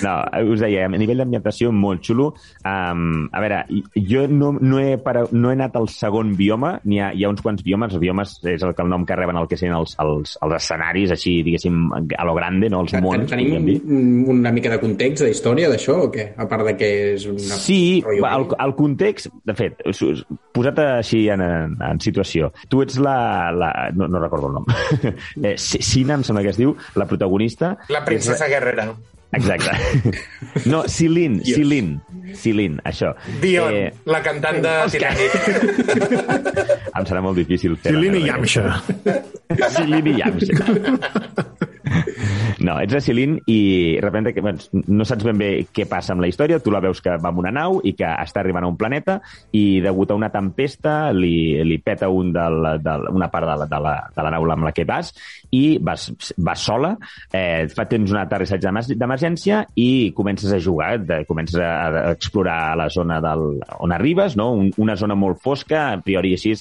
[0.00, 0.14] No,
[0.52, 2.30] us deia, a nivell d'ambientació, molt xulo.
[2.66, 3.62] Um, a veure,
[4.08, 7.32] jo no, no, he para, no he anat al segon bioma, n'hi ha, hi ha
[7.32, 9.76] uns quants biomes, els biomes és el que el nom que reben el que serien
[9.78, 11.69] els, els, els escenaris, així, diguéssim,
[12.16, 12.82] a lo grande, no?
[12.84, 13.76] els mons, Tenim dir.
[14.32, 16.30] una mica de context de història d'això o què?
[16.40, 17.58] A part de que és una...
[17.60, 19.84] Sí, el, el context, de fet,
[20.56, 23.16] posat així en, en, en situació, tu ets la...
[23.54, 24.68] la no, no recordo el nom.
[25.46, 27.76] eh, Sina, em sembla que es diu, la protagonista.
[27.92, 28.90] La princesa guerrera.
[29.32, 29.70] Exacte.
[30.66, 32.00] No, Silin, Silin,
[32.36, 33.14] Silin, això.
[33.40, 35.32] Dion, Eh, la cantant de Titanic.
[36.96, 38.64] em serà molt difícil fer Silin i Yamcha.
[39.78, 40.54] Silin i Yamcha.
[42.60, 44.58] No, ets a Silin i de repente que, bueno,
[44.92, 47.40] no saps ben bé què passa amb la història, tu la veus que va amb
[47.40, 49.14] una nau i que està arribant a un planeta
[49.56, 53.68] i degut a una tempesta li, li peta un del, del, una part de la,
[53.70, 55.08] de, la, de la nau amb la que vas
[55.56, 56.92] i vas, vas sola,
[57.32, 62.04] eh, fa, tens un aterrissatge d'emer- d'emergència i comences a jugar, de, comences a, a
[62.12, 64.50] explorar la zona del, on arribes, no?
[64.52, 66.52] Un, una zona molt fosca, a priori així,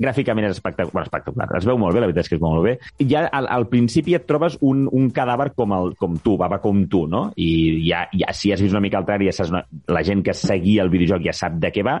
[0.00, 2.50] gràficament és espectacular, bueno, espectacular, es veu molt bé, la veritat és que es veu
[2.50, 2.76] molt bé.
[3.02, 6.60] I ja al, al principi et trobes un, un cadàver com, el, com tu, baba
[6.62, 7.26] com tu, no?
[7.36, 7.50] I
[7.86, 9.64] ja, ja si has vist una mica el trailer, ja saps, una,
[9.94, 12.00] la gent que seguia el videojoc ja sap de què va,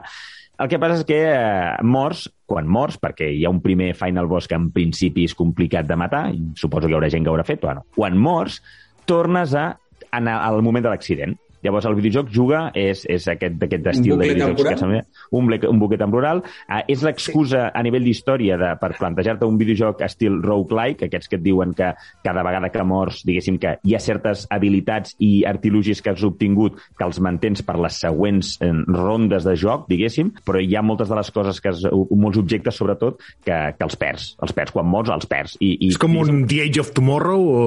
[0.54, 4.28] el que passa és que eh, mors, quan mors, perquè hi ha un primer final
[4.30, 7.32] boss que en principi és complicat de matar, i suposo que hi haurà gent que
[7.32, 8.60] ho haurà fet, bueno, quan mors,
[9.04, 9.72] tornes a
[10.14, 11.34] anar al moment de l'accident.
[11.64, 15.00] Llavors, el videojoc juga, és, és aquest, aquest estil de videojocs que sembla
[15.32, 16.42] un, ble- un bucle temporal.
[16.68, 21.38] Uh, és l'excusa a nivell d'història de, per plantejar-te un videojoc estil roguelike, aquests que
[21.40, 21.92] et diuen que
[22.24, 26.76] cada vegada que mors, diguéssim que hi ha certes habilitats i artilugis que has obtingut
[26.98, 31.08] que els mantens per les següents eh, rondes de joc, diguéssim, però hi ha moltes
[31.08, 31.80] de les coses, que has,
[32.12, 34.28] molts objectes, sobretot, que, que els perds.
[34.44, 34.74] Els perds.
[34.74, 35.56] Quan mors, els perds.
[35.64, 37.64] I, i, És com un The Age of Tomorrow o...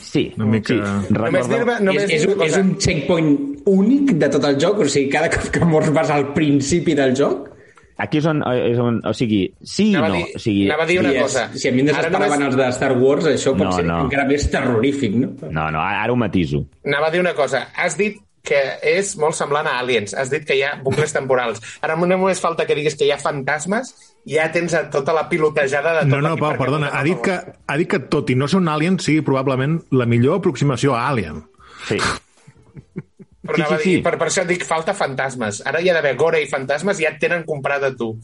[0.00, 0.74] Sí, Una mica...
[0.74, 1.12] sí.
[1.14, 3.33] Només dir-me només és, és, un, és un checkpoint
[3.66, 4.78] únic de tot el joc?
[4.84, 7.50] O sigui, cada cop que mors vas al principi del joc?
[7.96, 10.08] Aquí és on, és on o sigui, sí i no.
[10.10, 11.44] dir- o sigui, anava a dir una Sí, és- cosa.
[11.54, 14.00] Si a mi em desesperaven només- els de Star Wars, això pot No, ser no.
[14.06, 15.28] encara més terrorífic, no?
[15.50, 16.64] No, no, ara ho matiso.
[16.84, 17.68] Anava a dir una cosa.
[17.76, 20.12] Has dit que és molt semblant a Aliens.
[20.12, 21.62] Has dit que hi ha bucles temporals.
[21.80, 23.94] Ara no només falta que diguis que hi ha fantasmes,
[24.26, 26.90] ja tens tota la pilotejada de tot No, no, Pau, perquè perdona.
[26.92, 30.04] Ha dit, que, ha dit que tot i no ser un alien sigui probablement la
[30.04, 31.44] millor aproximació a Alien.
[31.86, 31.96] Sí.
[33.44, 34.02] Però Sí, sí, dir, sí.
[34.02, 35.58] per, per això dic, falta fantasmes.
[35.68, 38.14] Ara hi ha d'haver gore i fantasmes i ja et tenen comprat a tu.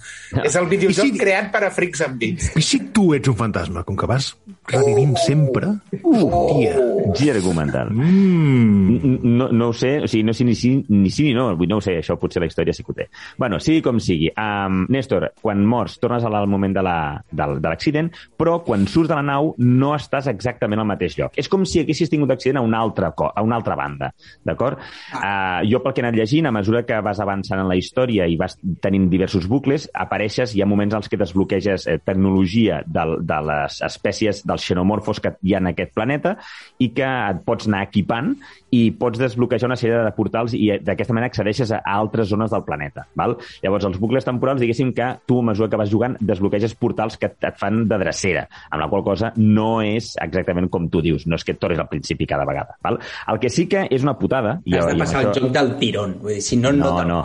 [0.43, 2.51] És el videojoc si- creat per a frics amb bits.
[2.57, 4.31] I si tu ets un fantasma, com que vas
[4.69, 5.67] revivint sempre.
[6.03, 6.75] Hòstia.
[7.17, 7.89] Gir argumental.
[7.91, 9.19] Mm.
[9.25, 11.69] No, no ho sé, o sigui, no sé ni sí ni, sí, ni no, vull
[11.71, 13.07] no ho sé, això potser la història sí que ho té.
[13.39, 17.69] Bueno, sigui com sigui, um, Néstor, quan mors tornes al moment de la- del- de
[17.69, 21.33] l'accident, però quan surts de la nau no estàs exactament al mateix lloc.
[21.37, 24.13] És com si haguessis tingut accident a una altra, a una altra banda,
[24.45, 24.79] d'acord?
[25.15, 28.27] Uh, jo pel que he anat llegint, a mesura que vas avançant en la història
[28.27, 32.83] i vas tenint diversos bucles, apareixes, hi ha moments en els que desbloqueges eh, tecnologia
[32.87, 36.37] del, de les espècies dels xenomorfos que hi ha en aquest planeta
[36.79, 38.35] i que et pots anar equipant
[38.71, 42.51] i pots desbloquejar una sèrie de portals i eh, d'aquesta manera accedeixes a altres zones
[42.53, 43.07] del planeta.
[43.19, 43.37] Val?
[43.63, 47.33] Llavors, els bucles temporals, diguéssim que tu, a mesura que vas jugant, desbloqueges portals que
[47.33, 51.35] et fan de drecera, amb la qual cosa no és exactament com tu dius, no
[51.39, 52.77] és que et tornis al principi cada vegada.
[52.85, 53.01] Val?
[53.29, 54.59] El que sí que és una putada...
[54.65, 56.15] i- Has de passar el això- joc del tirón.
[56.23, 57.21] Vull dir, si no, no, no, no.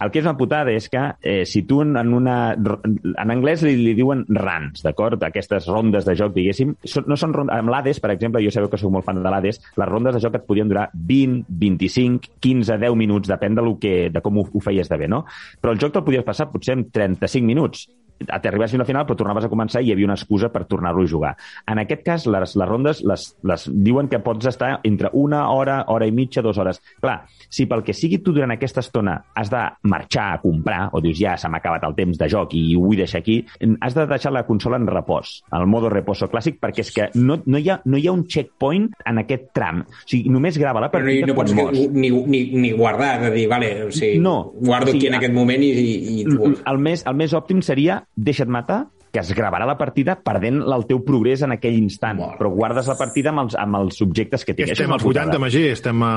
[0.00, 2.36] El que és una putada és que eh, si tu en en una...
[2.54, 5.22] En anglès li, li diuen runs, d'acord?
[5.26, 6.69] Aquestes rondes de joc, diguéssim.
[7.06, 7.54] No són rondes...
[7.56, 10.22] Amb l'Hades, per exemple, jo sabeu que sóc molt fan de l'Hades, les rondes de
[10.22, 14.40] joc et podien durar 20, 25, 15, 10 minuts, depèn de, lo que, de com
[14.40, 15.24] ho, ho feies de bé, no?
[15.60, 17.88] Però el joc te'l podies passar potser en 35 minuts
[18.26, 21.02] t'arribaves fins al final, però tornaves a començar i hi havia una excusa per tornar-lo
[21.04, 21.32] a jugar.
[21.66, 25.84] En aquest cas, les, les rondes les, les diuen que pots estar entre una hora,
[25.88, 26.80] hora i mitja, dues hores.
[27.00, 31.00] Clar, si pel que sigui tu durant aquesta estona has de marxar a comprar, o
[31.00, 33.40] dius ja se m'ha acabat el temps de joc i ho vull deixar aquí,
[33.80, 37.40] has de deixar la consola en repòs, el modo reposo clàssic, perquè és que no,
[37.46, 39.82] no, hi, ha, no hi ha un checkpoint en aquest tram.
[39.86, 41.78] O sigui, només grava la Però no, partida no pots mors.
[41.90, 44.52] ni, ni, ni guardar, de dir, vale, o sigui, No.
[44.60, 46.52] guardo O sigui, aquí en aquest moment i, i, i tu...
[46.66, 50.86] el més, el més òptim seria deixa't matar, que es gravarà la partida perdent el
[50.86, 54.54] teu progrés en aquell instant, però guardes la partida amb els, amb els objectes que
[54.54, 54.76] tinguis.
[54.76, 56.12] Estem als 80, Magí, estem a...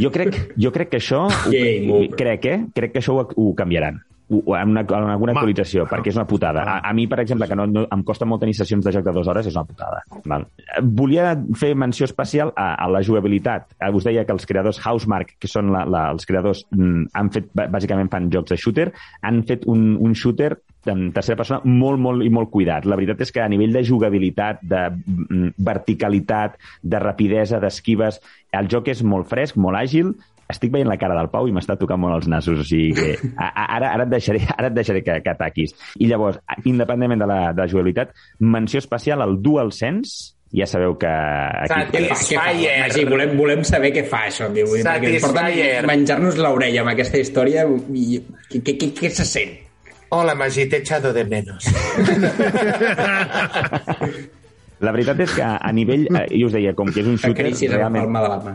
[0.00, 1.26] Jo crec, jo crec que això...
[1.50, 2.58] Game Ho, crec, eh?
[2.74, 4.00] Crec que això ho, ho canviaran
[4.42, 6.64] en, una, en alguna actualització, perquè és una putada.
[6.64, 9.04] A, a mi, per exemple, que no, no, em costa molt tenir sessions de joc
[9.06, 10.02] de dues hores, és una putada.
[10.26, 10.46] Val.
[10.82, 13.74] Volia fer menció especial a, a la jugabilitat.
[13.78, 17.30] Eh, Us deia que els creadors Housemark, que són la, la, els creadors, mm, han
[17.34, 18.90] fet, bà- bàsicament fan jocs de shooter,
[19.22, 20.52] han fet un, un shooter
[20.90, 22.84] en tercera persona molt, molt i molt cuidat.
[22.84, 28.20] La veritat és que a nivell de jugabilitat, de mm, verticalitat, de rapidesa, d'esquives,
[28.52, 30.12] el joc és molt fresc, molt àgil,
[30.50, 33.32] estic veient la cara del Pau i m'està tocant molt els nassos, o sigui que
[33.38, 35.74] ara, ara et deixaré, ara et deixaré que, que ataquis.
[35.98, 41.10] I llavors, independentment de la, de la jugabilitat, menció especial al DualSense, ja sabeu que...
[41.66, 41.80] Fa?
[41.90, 42.76] Satisfyer.
[42.84, 44.68] Magí, volem, volem saber què fa això, tio.
[44.84, 45.82] Satisfyer.
[45.88, 48.22] menjar-nos l'orella amb aquesta història i
[48.52, 49.58] què, què, què, se sent?
[50.14, 51.66] Hola, Magí, te he echado de menos.
[54.84, 57.46] La veritat és que a nivell, eh, jo us deia, com que és un shooter,
[57.48, 58.02] amb la realment...
[58.04, 58.54] palma de la mà.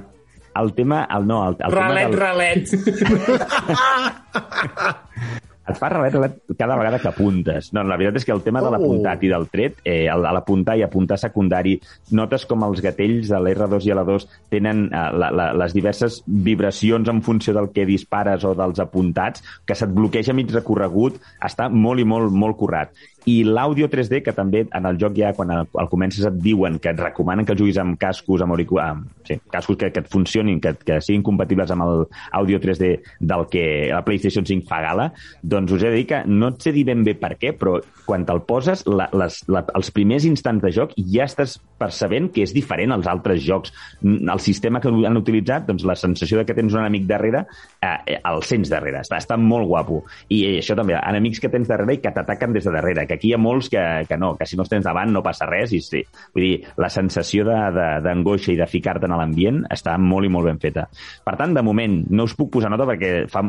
[0.55, 2.69] El tema, el, no, el, el ralet, tema ralet.
[5.69, 7.69] Et fa ralet, ralet cada vegada que apuntes.
[7.75, 10.83] No, la veritat és que el tema de l'apuntat i del tret, eh, l'apuntar i
[10.85, 11.75] apuntar secundari,
[12.17, 17.11] notes com els gatells de l'R2 i l'A2 tenen eh, la, la, les diverses vibracions
[17.13, 22.01] en funció del que dispares o dels apuntats, que se't bloqueja mig recorregut, està molt
[22.01, 22.95] i molt, molt currat.
[23.28, 26.80] I l'àudio 3D, que també en el joc ja, quan el, el comences et diuen
[26.80, 28.80] que et recomanen que el juguis amb cascos, amb, auricu...
[28.84, 32.05] amb sí, cascos que, que et funcionin, que, que siguin compatibles amb el
[32.39, 35.09] àudio 3D del que la PlayStation 5 fa gala,
[35.41, 37.78] doncs us he de dir que no et sé dir ben bé per què, però
[38.07, 42.43] quan te'l poses, la, les, la, els primers instants de joc ja estàs percebent que
[42.43, 43.74] és diferent als altres jocs.
[44.03, 47.45] El sistema que han utilitzat, doncs la sensació de que tens un enemic darrere,
[47.80, 49.03] eh, eh, el sents darrere.
[49.05, 50.01] Està, està molt guapo.
[50.28, 53.18] I eh, això també, enemics que tens darrere i que t'ataquen des de darrere, que
[53.18, 55.47] aquí hi ha molts que, que no, que si no els tens davant no passa
[55.49, 55.74] res.
[55.74, 56.03] I sí,
[56.36, 60.32] vull dir, la sensació de- de- d'angoixa i de ficar-te en l'ambient està molt i
[60.32, 60.86] molt ben feta.
[61.26, 63.41] Per tant, de moment, no us puc posar nota perquè fa,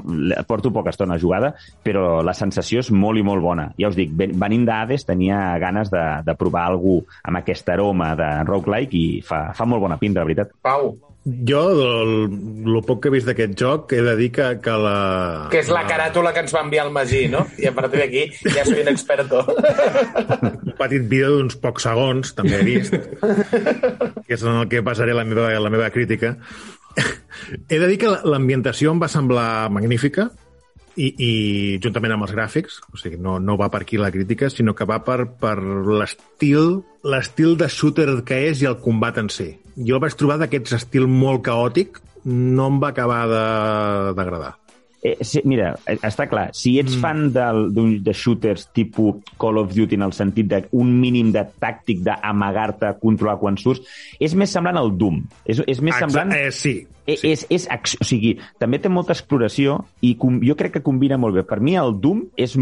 [0.48, 1.52] porto poca estona jugada,
[1.84, 3.68] però la sensació és molt i molt bona.
[3.78, 8.14] Ja us dic, ven- venint d'Hades tenia ganes de, de provar alguna amb aquest aroma
[8.16, 10.56] de roguelike i fa, fa molt bona pinta, la veritat.
[10.64, 12.10] Pau, Jo, el,
[12.64, 15.48] el poc que he vist d'aquest joc, he de dir que, que la...
[15.52, 17.42] que és la caràtula que ens va enviar el Magí, no?
[17.60, 18.22] I a partir d'aquí
[18.54, 19.42] ja soy un experto.
[19.50, 25.16] Un petit vídeo d'uns pocs segons, també he vist, que és en el que basaré
[25.16, 26.36] la meva, la meva crítica.
[27.68, 30.30] he de dir que l'ambientació em va semblar magnífica,
[31.00, 31.32] i, i
[31.82, 34.86] juntament amb els gràfics, o sigui, no, no va per aquí la crítica, sinó que
[34.88, 39.52] va per, per l'estil l'estil de shooter que és i el combat en si.
[39.78, 44.56] Jo el vaig trobar d'aquests estil molt caòtic, no em va acabar d'agradar.
[45.02, 47.00] Eh, sí, mira, eh, està clar, si ets mm.
[47.00, 52.02] fan del, de shooters tipus Call of Duty en el sentit d'un mínim de tàctic
[52.04, 53.86] d'amagar-te, controlar quan surts,
[54.20, 55.22] és més semblant al Doom.
[55.46, 56.36] És, és més Exa- semblant...
[56.36, 56.74] Eh, sí,
[57.06, 57.32] Sí.
[57.32, 61.34] És, és, o sigui, també té molta exploració i com, jo crec que combina molt
[61.40, 61.44] bé.
[61.48, 62.54] Per mi el Doom és,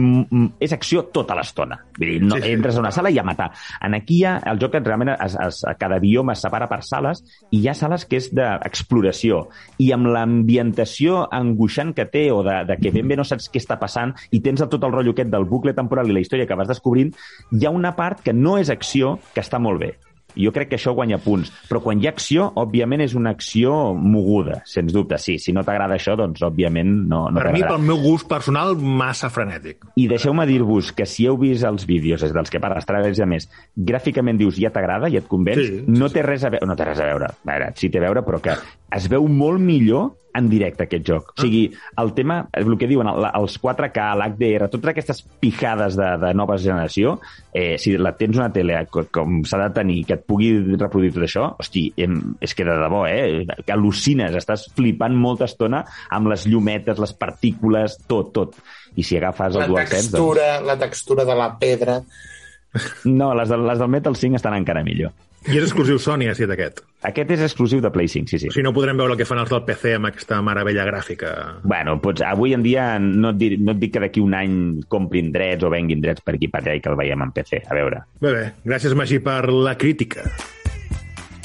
[0.60, 1.80] és acció tota l'estona.
[1.98, 2.48] Vull dir, no, Sí, sí, sí.
[2.48, 2.56] sí.
[2.56, 3.50] entres a una sala i a matar.
[3.84, 7.24] En aquí hi ha, el joc realment es, es, cada bioma es separa per sales
[7.50, 9.44] i hi ha sales que és d'exploració.
[9.82, 13.60] I amb l'ambientació angoixant que té o de, de que ben bé no saps què
[13.62, 16.58] està passant i tens tot el rotllo aquest del bucle temporal i la història que
[16.58, 17.14] vas descobrint,
[17.52, 19.94] hi ha una part que no és acció que està molt bé.
[20.38, 21.50] Jo crec que això guanya punts.
[21.68, 25.18] Però quan hi ha acció, òbviament és una acció moguda, sens dubte.
[25.18, 28.76] Sí, si no t'agrada això, doncs òbviament no, no per mi, pel meu gust personal,
[28.78, 29.88] massa frenètic.
[29.98, 33.28] I deixeu-me dir-vos que si heu vist els vídeos, és dels que parles, trailers a
[33.28, 36.76] més, gràficament dius ja t'agrada, ja et convenç, Sí, no té res a veure, no
[36.78, 38.54] té res a veure, a veure, sí té a veure, però que
[38.96, 41.30] es veu molt millor en directe aquest joc.
[41.34, 41.64] O sigui,
[41.98, 46.54] el tema, el que diuen, el, els 4K, l'HDR, totes aquestes pijades de, de nova
[46.62, 47.16] generació,
[47.50, 51.10] eh, si la tens una tele co- com s'ha de tenir, que et pugui reproduir
[51.16, 53.46] tot això, hosti, em, és que de debò, eh?
[53.66, 55.82] Que al·lucines, estàs flipant molta estona
[56.14, 58.54] amb les llumetes, les partícules, tot, tot.
[58.94, 60.12] I si agafes el La DualSense...
[60.12, 61.98] textura, la textura de la pedra...
[62.04, 63.06] Doncs...
[63.08, 65.10] No, les, de, les del Metal 5 estan encara millor.
[65.46, 66.82] I és exclusiu Sony, ha sigut aquest.
[67.06, 68.48] Aquest és exclusiu de Play 5, sí, sí.
[68.50, 71.30] O sigui, no podrem veure el que fan els del PC amb aquesta meravella gràfica.
[71.62, 74.58] Bueno, pots, avui en dia no et, dir, no et dic que d'aquí un any
[74.90, 77.62] comprin drets o venguin drets per aquí per allà i que el veiem en PC.
[77.70, 78.02] A veure.
[78.20, 80.26] Bé, bé, gràcies, Magí, per la crítica.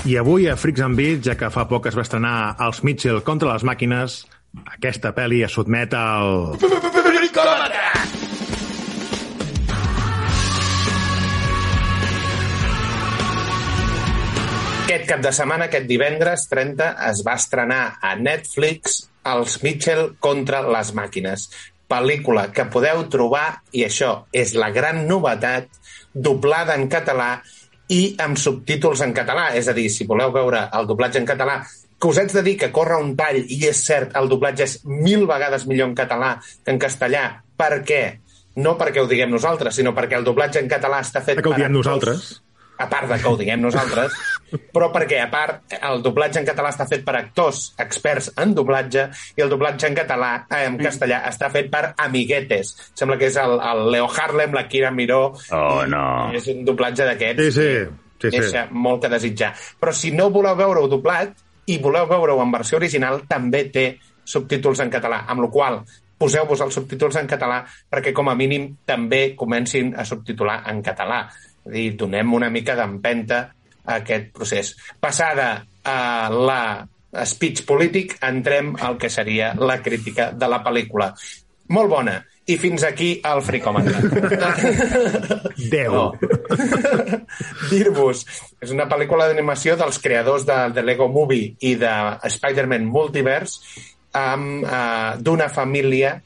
[0.04, 3.22] I avui a Freaks and Beats, ja que fa poc es va estrenar els Mitchell
[3.24, 4.24] contra les màquines,
[4.76, 6.50] aquesta pel·li es sotmet al...
[15.04, 20.62] Aquest cap de setmana, aquest divendres 30, es va estrenar a Netflix Els Mitchell contra
[20.64, 21.42] les màquines.
[21.92, 25.68] Pel·lícula que podeu trobar, i això és la gran novetat,
[26.16, 27.42] doblada en català
[27.92, 29.50] i amb subtítols en català.
[29.60, 31.58] És a dir, si voleu veure el doblatge en català,
[32.00, 34.78] que us haig de dir que corre un tall, i és cert, el doblatge és
[34.88, 37.26] mil vegades millor en català que en castellà.
[37.60, 38.02] Per què?
[38.64, 41.60] No perquè ho diguem nosaltres, sinó perquè el doblatge en català està fet Que ho
[41.60, 42.38] diem nosaltres.
[42.80, 44.16] a part de que ho diguem nosaltres,
[44.74, 49.08] però perquè, a part, el doblatge en català està fet per actors experts en doblatge
[49.38, 52.74] i el doblatge en català, eh, en castellà, està fet per amiguetes.
[52.94, 55.24] Sembla que és el, el Leo Harlem, la Kira Miró...
[55.56, 56.06] Oh, no.
[56.34, 57.44] i És un doblatge d'aquests.
[57.44, 57.70] Sí, sí,
[58.20, 58.38] sí, sí.
[58.38, 59.54] Deixa molt que desitjar.
[59.80, 61.36] Però si no voleu veure-ho doblat
[61.72, 63.88] i voleu veure-ho en versió original, també té
[64.24, 65.82] subtítols en català, amb la qual
[66.24, 71.26] poseu-vos els subtítols en català perquè com a mínim també comencin a subtitular en català.
[71.64, 73.42] És a dir, donem una mica d'empenta
[73.86, 74.74] aquest procés.
[75.00, 76.64] Passada a la
[77.26, 81.12] speech polític, entrem al que seria la crítica de la pel·lícula.
[81.74, 82.18] Molt bona.
[82.44, 84.02] I fins aquí el fricòmetre.
[85.72, 85.94] Déu.
[85.94, 86.08] No.
[87.72, 88.26] Dir-vos,
[88.60, 91.94] és una pel·lícula d'animació dels creadors de, de Lego Movie i de
[92.34, 93.62] Spider-Man Multiverse
[94.20, 96.18] amb, eh, d'una família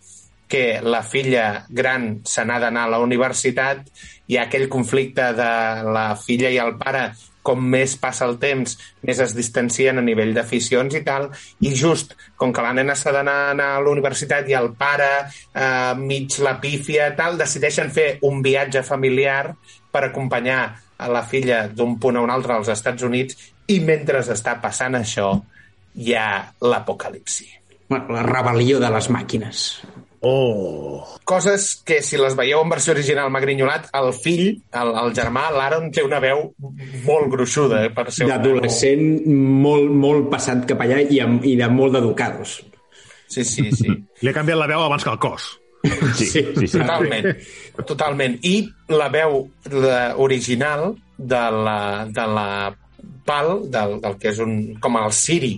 [0.47, 3.83] que la filla gran se n'ha d'anar a la universitat
[4.31, 5.51] i aquell conflicte de
[5.93, 7.11] la filla i el pare
[7.47, 8.75] com més passa el temps,
[9.07, 11.29] més es distancien a nivell d'aficions i tal,
[11.63, 15.11] i just com que la nena s'ha d'anar anar a la universitat i el pare
[15.23, 19.53] eh, mig la pífia tal, decideixen fer un viatge familiar
[19.91, 20.61] per acompanyar
[20.97, 23.37] a la filla d'un punt a un altre als Estats Units
[23.71, 25.29] i mentre està passant això
[25.97, 26.29] hi ha
[26.61, 27.47] l'apocalipsi.
[27.87, 29.63] Bueno, la rebel·lió de les màquines.
[30.21, 31.05] Oh.
[31.29, 35.47] Coses que, si les veieu en versió original m'ha grinyolat, el fill, el, el germà,
[35.53, 36.47] l'Aaron, té una veu
[37.05, 38.33] molt gruixuda eh, per ser un.
[38.33, 39.05] D'adolescent
[39.61, 42.57] molt, molt passat cap allà i, amb, i de molt d'educados.
[43.27, 43.93] Sí, sí, sí.
[44.23, 45.51] Li ha canviat la veu abans que el cos.
[46.17, 46.67] Sí, sí, sí.
[46.67, 46.79] sí.
[46.79, 47.29] Totalment,
[47.85, 48.39] totalment.
[48.43, 48.55] I
[48.91, 52.49] la veu la original de la, de la
[53.27, 55.53] Pal, del, del que és un, com el Siri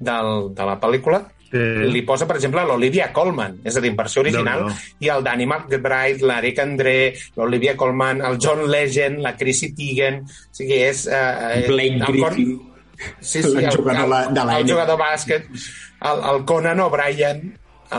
[0.00, 1.22] del, de la pel·lícula,
[1.52, 1.84] Eh.
[1.92, 5.04] li posa, per exemple, l'Olivia Colman, és a dir, en versió original, Déu-n'hi-do.
[5.04, 6.96] i el Danny McBride, l'Eric André,
[7.36, 10.22] l'Olivia Colman, el John Legend, la Chrissy Teigen...
[10.24, 11.06] O sigui, és...
[11.06, 12.60] Eh, Blake el Con- Griffin.
[13.20, 15.46] Sí, sí, El el, jugador el, de el jugador bàsquet,
[16.06, 17.40] el, el Conan O'Brien,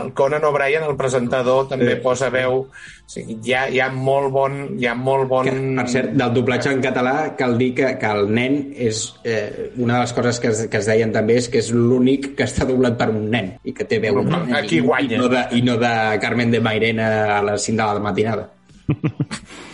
[0.00, 2.00] el Conan O'Brien, el presentador, també Sí.
[2.02, 2.66] posa veu...
[3.04, 4.54] O sigui, hi ha, hi ha molt bon...
[4.80, 5.44] Hi ha molt bon...
[5.46, 9.02] Que, per cert, del doblatge en català cal dir que, que el nen és...
[9.24, 12.32] Eh, una de les coses que es, que es deien també és que és l'únic
[12.38, 14.54] que està doblat per un nen i que té veu de nen.
[14.56, 15.16] Aquí I- guanya.
[15.16, 15.92] I no, de, I no de
[16.22, 18.48] Carmen de Mairena a les 5 de la matinada.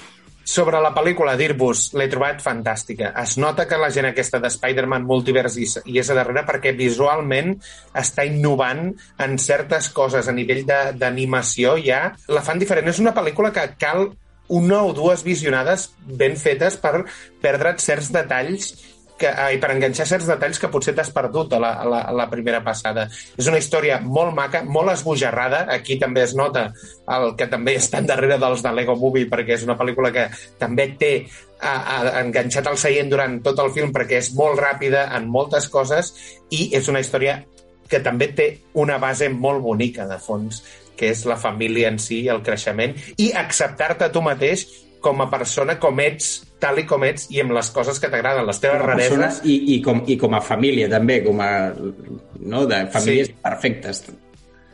[0.51, 3.12] Sobre la pel·lícula, dir-vos, l'he trobat fantàstica.
[3.22, 7.53] Es nota que la gent aquesta de Spider-Man Multiverse hi, és a darrere perquè visualment
[8.01, 8.88] està innovant
[9.22, 10.64] en certes coses a nivell
[10.98, 12.01] d'animació ja.
[12.34, 12.90] La fan diferent.
[12.90, 14.09] És una pel·lícula que cal
[14.51, 17.05] una o dues visionades ben fetes per
[17.44, 18.72] perdre't certs detalls
[19.20, 22.00] que, eh, i per enganxar certs detalls que potser t'has perdut a la, a, la,
[22.08, 23.06] a la primera passada.
[23.36, 25.66] És una història molt maca, molt esbojarrada.
[25.76, 26.70] Aquí també es nota
[27.18, 30.26] el que també estan darrere dels de Lego Movie, perquè és una pel·lícula que
[30.58, 31.12] també té
[31.60, 35.68] a, a, enganxat al seient durant tot el film perquè és molt ràpida en moltes
[35.68, 36.14] coses
[36.56, 37.42] i és una història
[37.90, 38.46] que també té
[38.78, 40.62] una base molt bonica de fons,
[40.96, 44.64] que és la família en si, el creixement, i acceptar-te tu mateix
[45.01, 46.30] com a persona com ets,
[46.61, 49.42] tal i com ets, i amb les coses que t'agraden, les teves com rareses.
[49.44, 53.38] i, i, com, i com a família també, com a no, de famílies sí.
[53.42, 54.05] perfectes.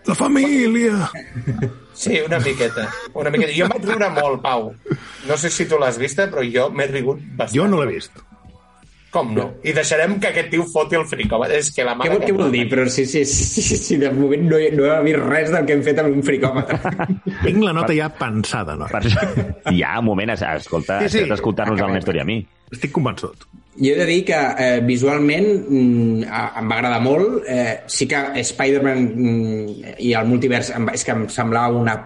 [0.07, 1.09] La família!
[1.97, 2.85] Sí, una miqueta.
[3.17, 3.55] Una miqueta.
[3.57, 4.69] Jo em vaig riure molt, Pau.
[5.27, 7.57] No sé si tu l'has vista, però jo m'he rigut bastant.
[7.57, 8.21] Jo no l'he vist.
[9.17, 9.47] Com no?
[9.65, 11.57] I deixarem que aquest tio foti el fricòmetre.
[11.63, 12.17] És que la Què, mare...
[12.19, 12.67] vol- què vol dir?
[12.69, 15.65] Però sí, sí, sí, sí, sí de moment no, he- no he vist res del
[15.65, 16.81] que hem fet amb un fricòmetre.
[17.47, 18.89] Tinc la nota ja pensada, no?
[18.93, 19.01] Per.
[19.73, 21.25] Ja, un moment, es- escolta, Sí, sí.
[21.33, 22.43] escoltar-nos el Néstor i a mi.
[22.73, 23.47] Estic convençut.
[23.77, 27.43] Jo he de dir que eh, visualment mm, em va agradar molt.
[27.47, 31.97] Eh, sí que Spider-Man mm, i el multivers em, és que em semblava una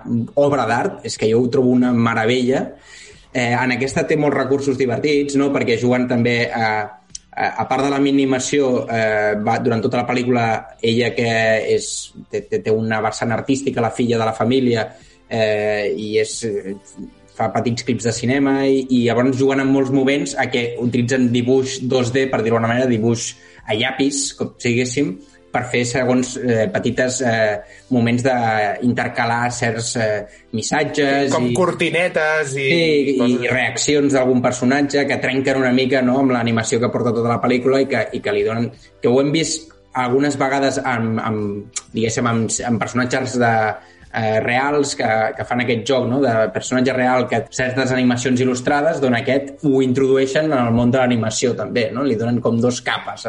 [0.43, 2.65] obra d'art, és que jo ho trobo una meravella.
[3.33, 5.53] Eh, en aquesta té molts recursos divertits, no?
[5.55, 6.99] perquè juguen també a, a,
[7.37, 10.45] a part de la minimació, eh, va, durant tota la pel·lícula,
[10.83, 11.28] ella que
[11.76, 11.87] és,
[12.31, 14.89] té, té- una vessant artística, la filla de la família,
[15.28, 16.74] eh, i és, eh,
[17.37, 21.31] fa petits clips de cinema i, i llavors juguen en molts moments a que utilitzen
[21.33, 23.31] dibuix 2D, per dir-ho d'alguna manera, dibuix
[23.66, 25.14] a llapis, com si diguéssim,
[25.51, 27.57] per fer segons eh, petites eh,
[27.94, 30.09] moments d'intercalar certs eh,
[30.55, 32.68] missatges Com i, cortinetes i...
[33.16, 37.34] i, i reaccions d'algun personatge que trenquen una mica no, amb l'animació que porta tota
[37.34, 38.70] la pel·lícula i que, i que li donen...
[39.03, 39.70] que ho hem vist
[40.01, 43.55] algunes vegades amb, amb diguéssim, amb, amb personatges de,
[44.12, 46.20] eh, reals que, que fan aquest joc no?
[46.22, 51.01] de personatge real que certes animacions il·lustrades doncs aquest ho introdueixen en el món de
[51.03, 52.07] l'animació també, no?
[52.07, 53.28] li donen com dos capes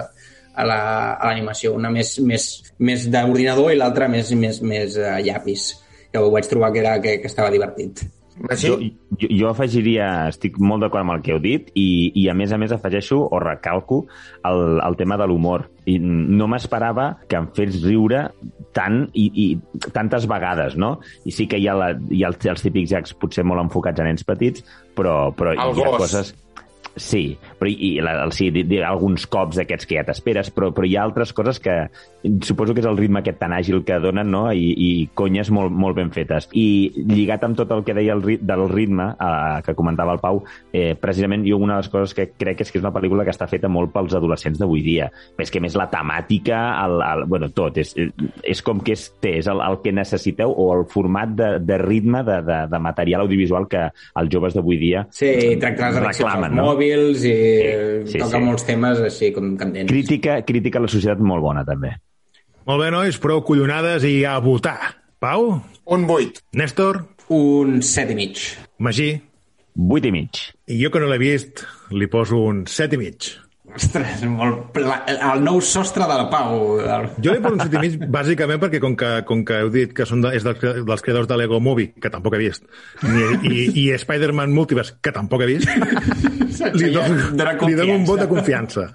[0.55, 2.47] a, a la- a l'animació, una més, més,
[2.79, 5.69] més d'ordinador i l'altra més, més, més a llapis
[6.11, 8.01] que ho vaig trobar que, era, que, que estava divertit.
[8.57, 8.77] Jo,
[9.19, 12.51] jo, jo afegiria, estic molt d'acord amb el que heu dit i, i a més
[12.55, 14.05] a més afegeixo o recalco
[14.47, 15.67] el, el tema de l'humor.
[15.85, 18.23] I no m'esperava que em fes riure
[18.73, 20.95] tant i, i tantes vegades, no?
[21.27, 23.99] I sí que hi ha, la, hi ha els, els típics gags potser molt enfocats
[24.01, 24.63] a nens petits,
[24.97, 25.99] però, però El hi ha gos.
[26.07, 26.33] coses...
[26.95, 30.71] Sí, però i, i la, sí, di, di, alguns cops d'aquests que ja t'esperes, però,
[30.75, 31.75] però hi ha altres coses que
[32.45, 34.43] suposo que és el ritme aquest tan àgil que donen, no?
[34.53, 36.49] I, i conyes molt, molt ben fetes.
[36.53, 40.21] I lligat amb tot el que deia el, rit- del ritme, eh, que comentava el
[40.21, 43.23] Pau, eh, precisament jo una de les coses que crec és que és una pel·lícula
[43.25, 45.09] que està feta molt pels adolescents d'avui dia.
[45.41, 47.95] És que més la temàtica, el, el, bueno, tot, és,
[48.43, 51.79] és com que és, té, és el, el que necessiteu o el format de, de
[51.81, 53.87] ritme de, de, de material audiovisual que
[54.19, 55.31] els joves d'avui dia Sí,
[55.61, 56.67] tractar les addiccions reclamen, no?
[56.81, 57.35] Mòbils i
[58.01, 58.43] Sí, sí, toca sí.
[58.43, 59.91] molts temes així com candents.
[59.91, 61.93] Crítica, crítica a la societat molt bona, també.
[62.67, 64.77] Molt bé, nois, prou collonades i a votar.
[65.21, 65.61] Pau?
[65.93, 66.41] Un 8.
[66.57, 67.03] Néstor?
[67.33, 68.41] Un 7 i mig.
[68.81, 69.11] Magí?
[69.77, 70.41] 8 i mig.
[70.67, 71.63] I jo que no l'he vist,
[71.93, 73.29] li poso un 7 i mig.
[73.75, 74.65] Ostres, molt...
[74.75, 76.57] pla- el nou sostre del Pau.
[76.83, 77.05] El...
[77.23, 79.93] Jo li poso un 7 i mig bàsicament perquè com que, com que heu dit
[79.95, 82.65] que són de, és dels, dels creadors de Lego Movie, que tampoc he vist,
[83.05, 85.69] i, i, i Spider-Man Multiverse, que tampoc he vist,
[86.75, 87.29] li dono,
[87.67, 88.89] li dono un vot de confiança.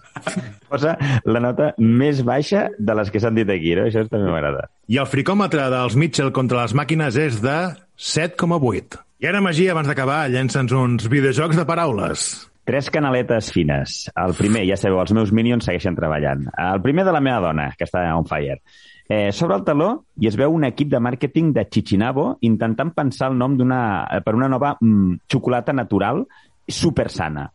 [0.69, 3.87] Posa la nota més baixa de les que s'han dit aquí, no?
[3.89, 4.67] Això també m'agrada.
[4.93, 7.57] I el fricòmetre dels Mitchell contra les màquines és de
[7.97, 9.01] 7,8.
[9.25, 12.27] I ara, Magí, abans d'acabar, llença'ns uns videojocs de paraules.
[12.67, 14.11] Tres canaletes fines.
[14.19, 16.49] El primer, ja sabeu, els meus minions segueixen treballant.
[16.59, 18.59] El primer de la meva dona, que està on fire.
[19.07, 23.29] Eh, sobre el taló i es veu un equip de màrqueting de Chichinabo intentant pensar
[23.31, 26.25] el nom d'una eh, per una nova mm, xocolata natural
[26.67, 27.47] super sana.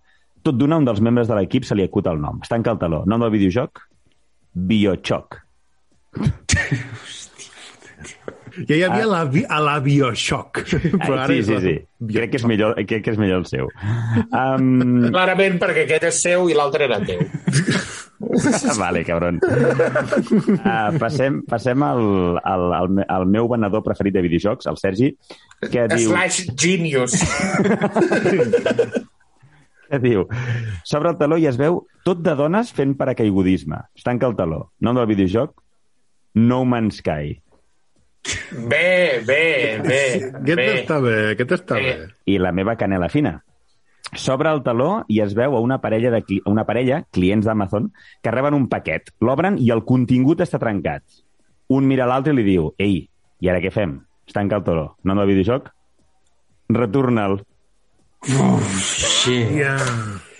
[0.41, 2.39] Tot d'una, un dels membres de l'equip se li acuta el nom.
[2.41, 3.03] Es tanca el taló.
[3.05, 3.83] Nom del videojoc?
[4.55, 5.41] Biochoc.
[8.67, 10.63] Ja hi havia la, vi- a la Bioshock.
[10.97, 11.75] Però ara sí, sí, sí.
[12.11, 13.69] Crec que és millor, crec que és millor el seu.
[14.33, 17.21] Um, Clarament perquè aquest és seu i l'altre era teu.
[18.81, 19.39] vale, cabron.
[19.41, 22.03] Uh, passem, passem al,
[22.43, 25.11] al, al, al meu venedor preferit de videojocs, el Sergi,
[25.71, 26.11] que diu...
[26.11, 27.15] Slash genius.
[29.91, 30.25] que diu,
[30.87, 33.81] s'obre el taló i es veu tot de dones fent paracaigudisme.
[33.97, 34.67] Es tanca el taló.
[34.79, 35.55] Nom del videojoc?
[36.39, 37.35] No Man's Sky.
[38.51, 40.01] Bé, bé, bé.
[40.29, 40.67] Aquest bé.
[40.81, 41.95] està bé, aquest està bé.
[42.29, 43.39] I la meva canela fina.
[44.11, 47.91] S'obre el taló i es veu a una parella, de cli una parella clients d'Amazon,
[48.21, 51.03] que reben un paquet, l'obren i el contingut està trencat.
[51.71, 53.05] Un mira l'altre i li diu, ei,
[53.39, 54.01] i ara què fem?
[54.27, 54.89] Es tanca el taló.
[55.07, 55.71] Nom del videojoc?
[56.75, 57.39] Returna'l.
[58.21, 59.37] Sí.
[59.55, 59.77] Ja.
[59.77, 60.30] Eh,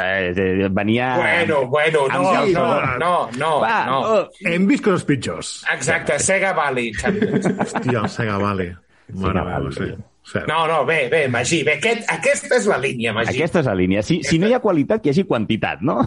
[0.00, 1.16] eh, venia...
[1.16, 2.98] Bueno, bueno, no, Amb no, calçador.
[2.98, 4.00] no, no, Va, no.
[4.00, 4.28] oh.
[4.44, 5.52] Hem vist coses pitjors.
[5.72, 6.92] Exacte, Sega Valley.
[6.92, 8.74] Hòstia, el Sega Valley.
[9.14, 9.90] Mare Sega meva, sí.
[10.26, 10.48] Cert.
[10.50, 13.36] No, no, bé, bé, Magí, bé, aquest, aquesta és la línia, Magí.
[13.36, 14.00] Aquesta és la línia.
[14.02, 16.00] Si, si no hi ha qualitat, que hi hagi quantitat, no?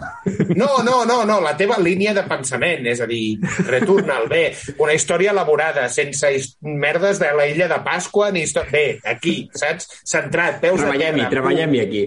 [0.52, 3.38] No, no, no, no, la teva línia de pensament, és a dir,
[3.70, 4.42] Returnal, bé,
[4.76, 6.28] una història elaborada, sense
[6.60, 8.70] merdes de la illa de Pasqua, ni història...
[8.74, 9.88] Bé, aquí, saps?
[10.04, 11.30] Centrat, peus a Treballem-hi, terra.
[11.38, 12.04] treballem-hi aquí.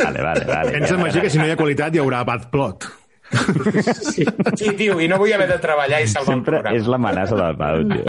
[0.00, 0.72] Vale, vale, vale.
[0.78, 2.88] Pensa, Magí, que si no hi ha qualitat hi haurà bad plot.
[4.10, 6.80] Sí, tio, i no vull haver de treballar i salvar Sempre el programa.
[6.80, 8.04] és l'amenaça del Pau, tio.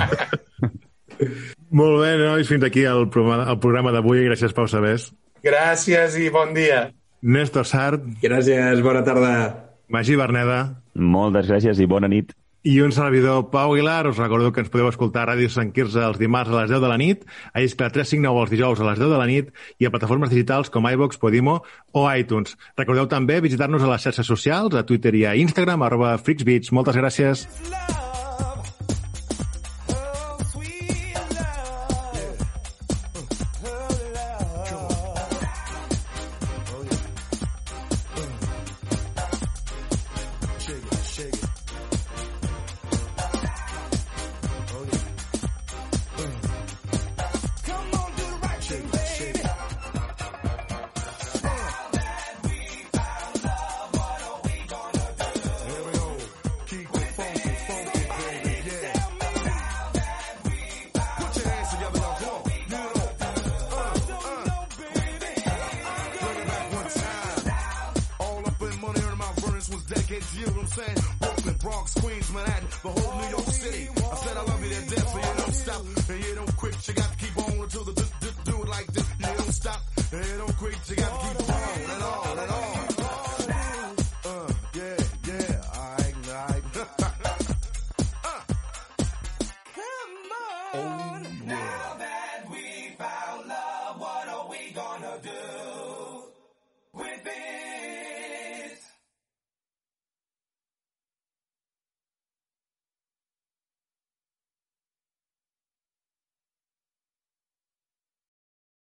[1.71, 4.25] Molt bé, nois, fins aquí el programa, el programa d'avui.
[4.27, 5.09] Gràcies, Pau Sabés.
[5.43, 6.89] Gràcies i bon dia.
[7.21, 9.31] Néstor Sart, Gràcies, bona tarda.
[9.91, 12.31] Magí Berneda Moltes gràcies i bona nit.
[12.63, 14.05] i un servidor, Pau Aguilar.
[14.07, 16.81] Us recordo que ens podeu escoltar a Ràdio Sant Quirze els dimarts a les 10
[16.83, 19.49] de la nit, a Iscle 359 els dijous a les 10 de la nit
[19.79, 21.63] i a plataformes digitals com iVox, Podimo
[21.93, 22.53] o iTunes.
[22.77, 26.71] Recordeu també visitar-nos a les xarxes socials, a Twitter i a Instagram, arroba FreaksBeats.
[26.71, 27.47] Moltes gràcies.
[27.71, 28.10] All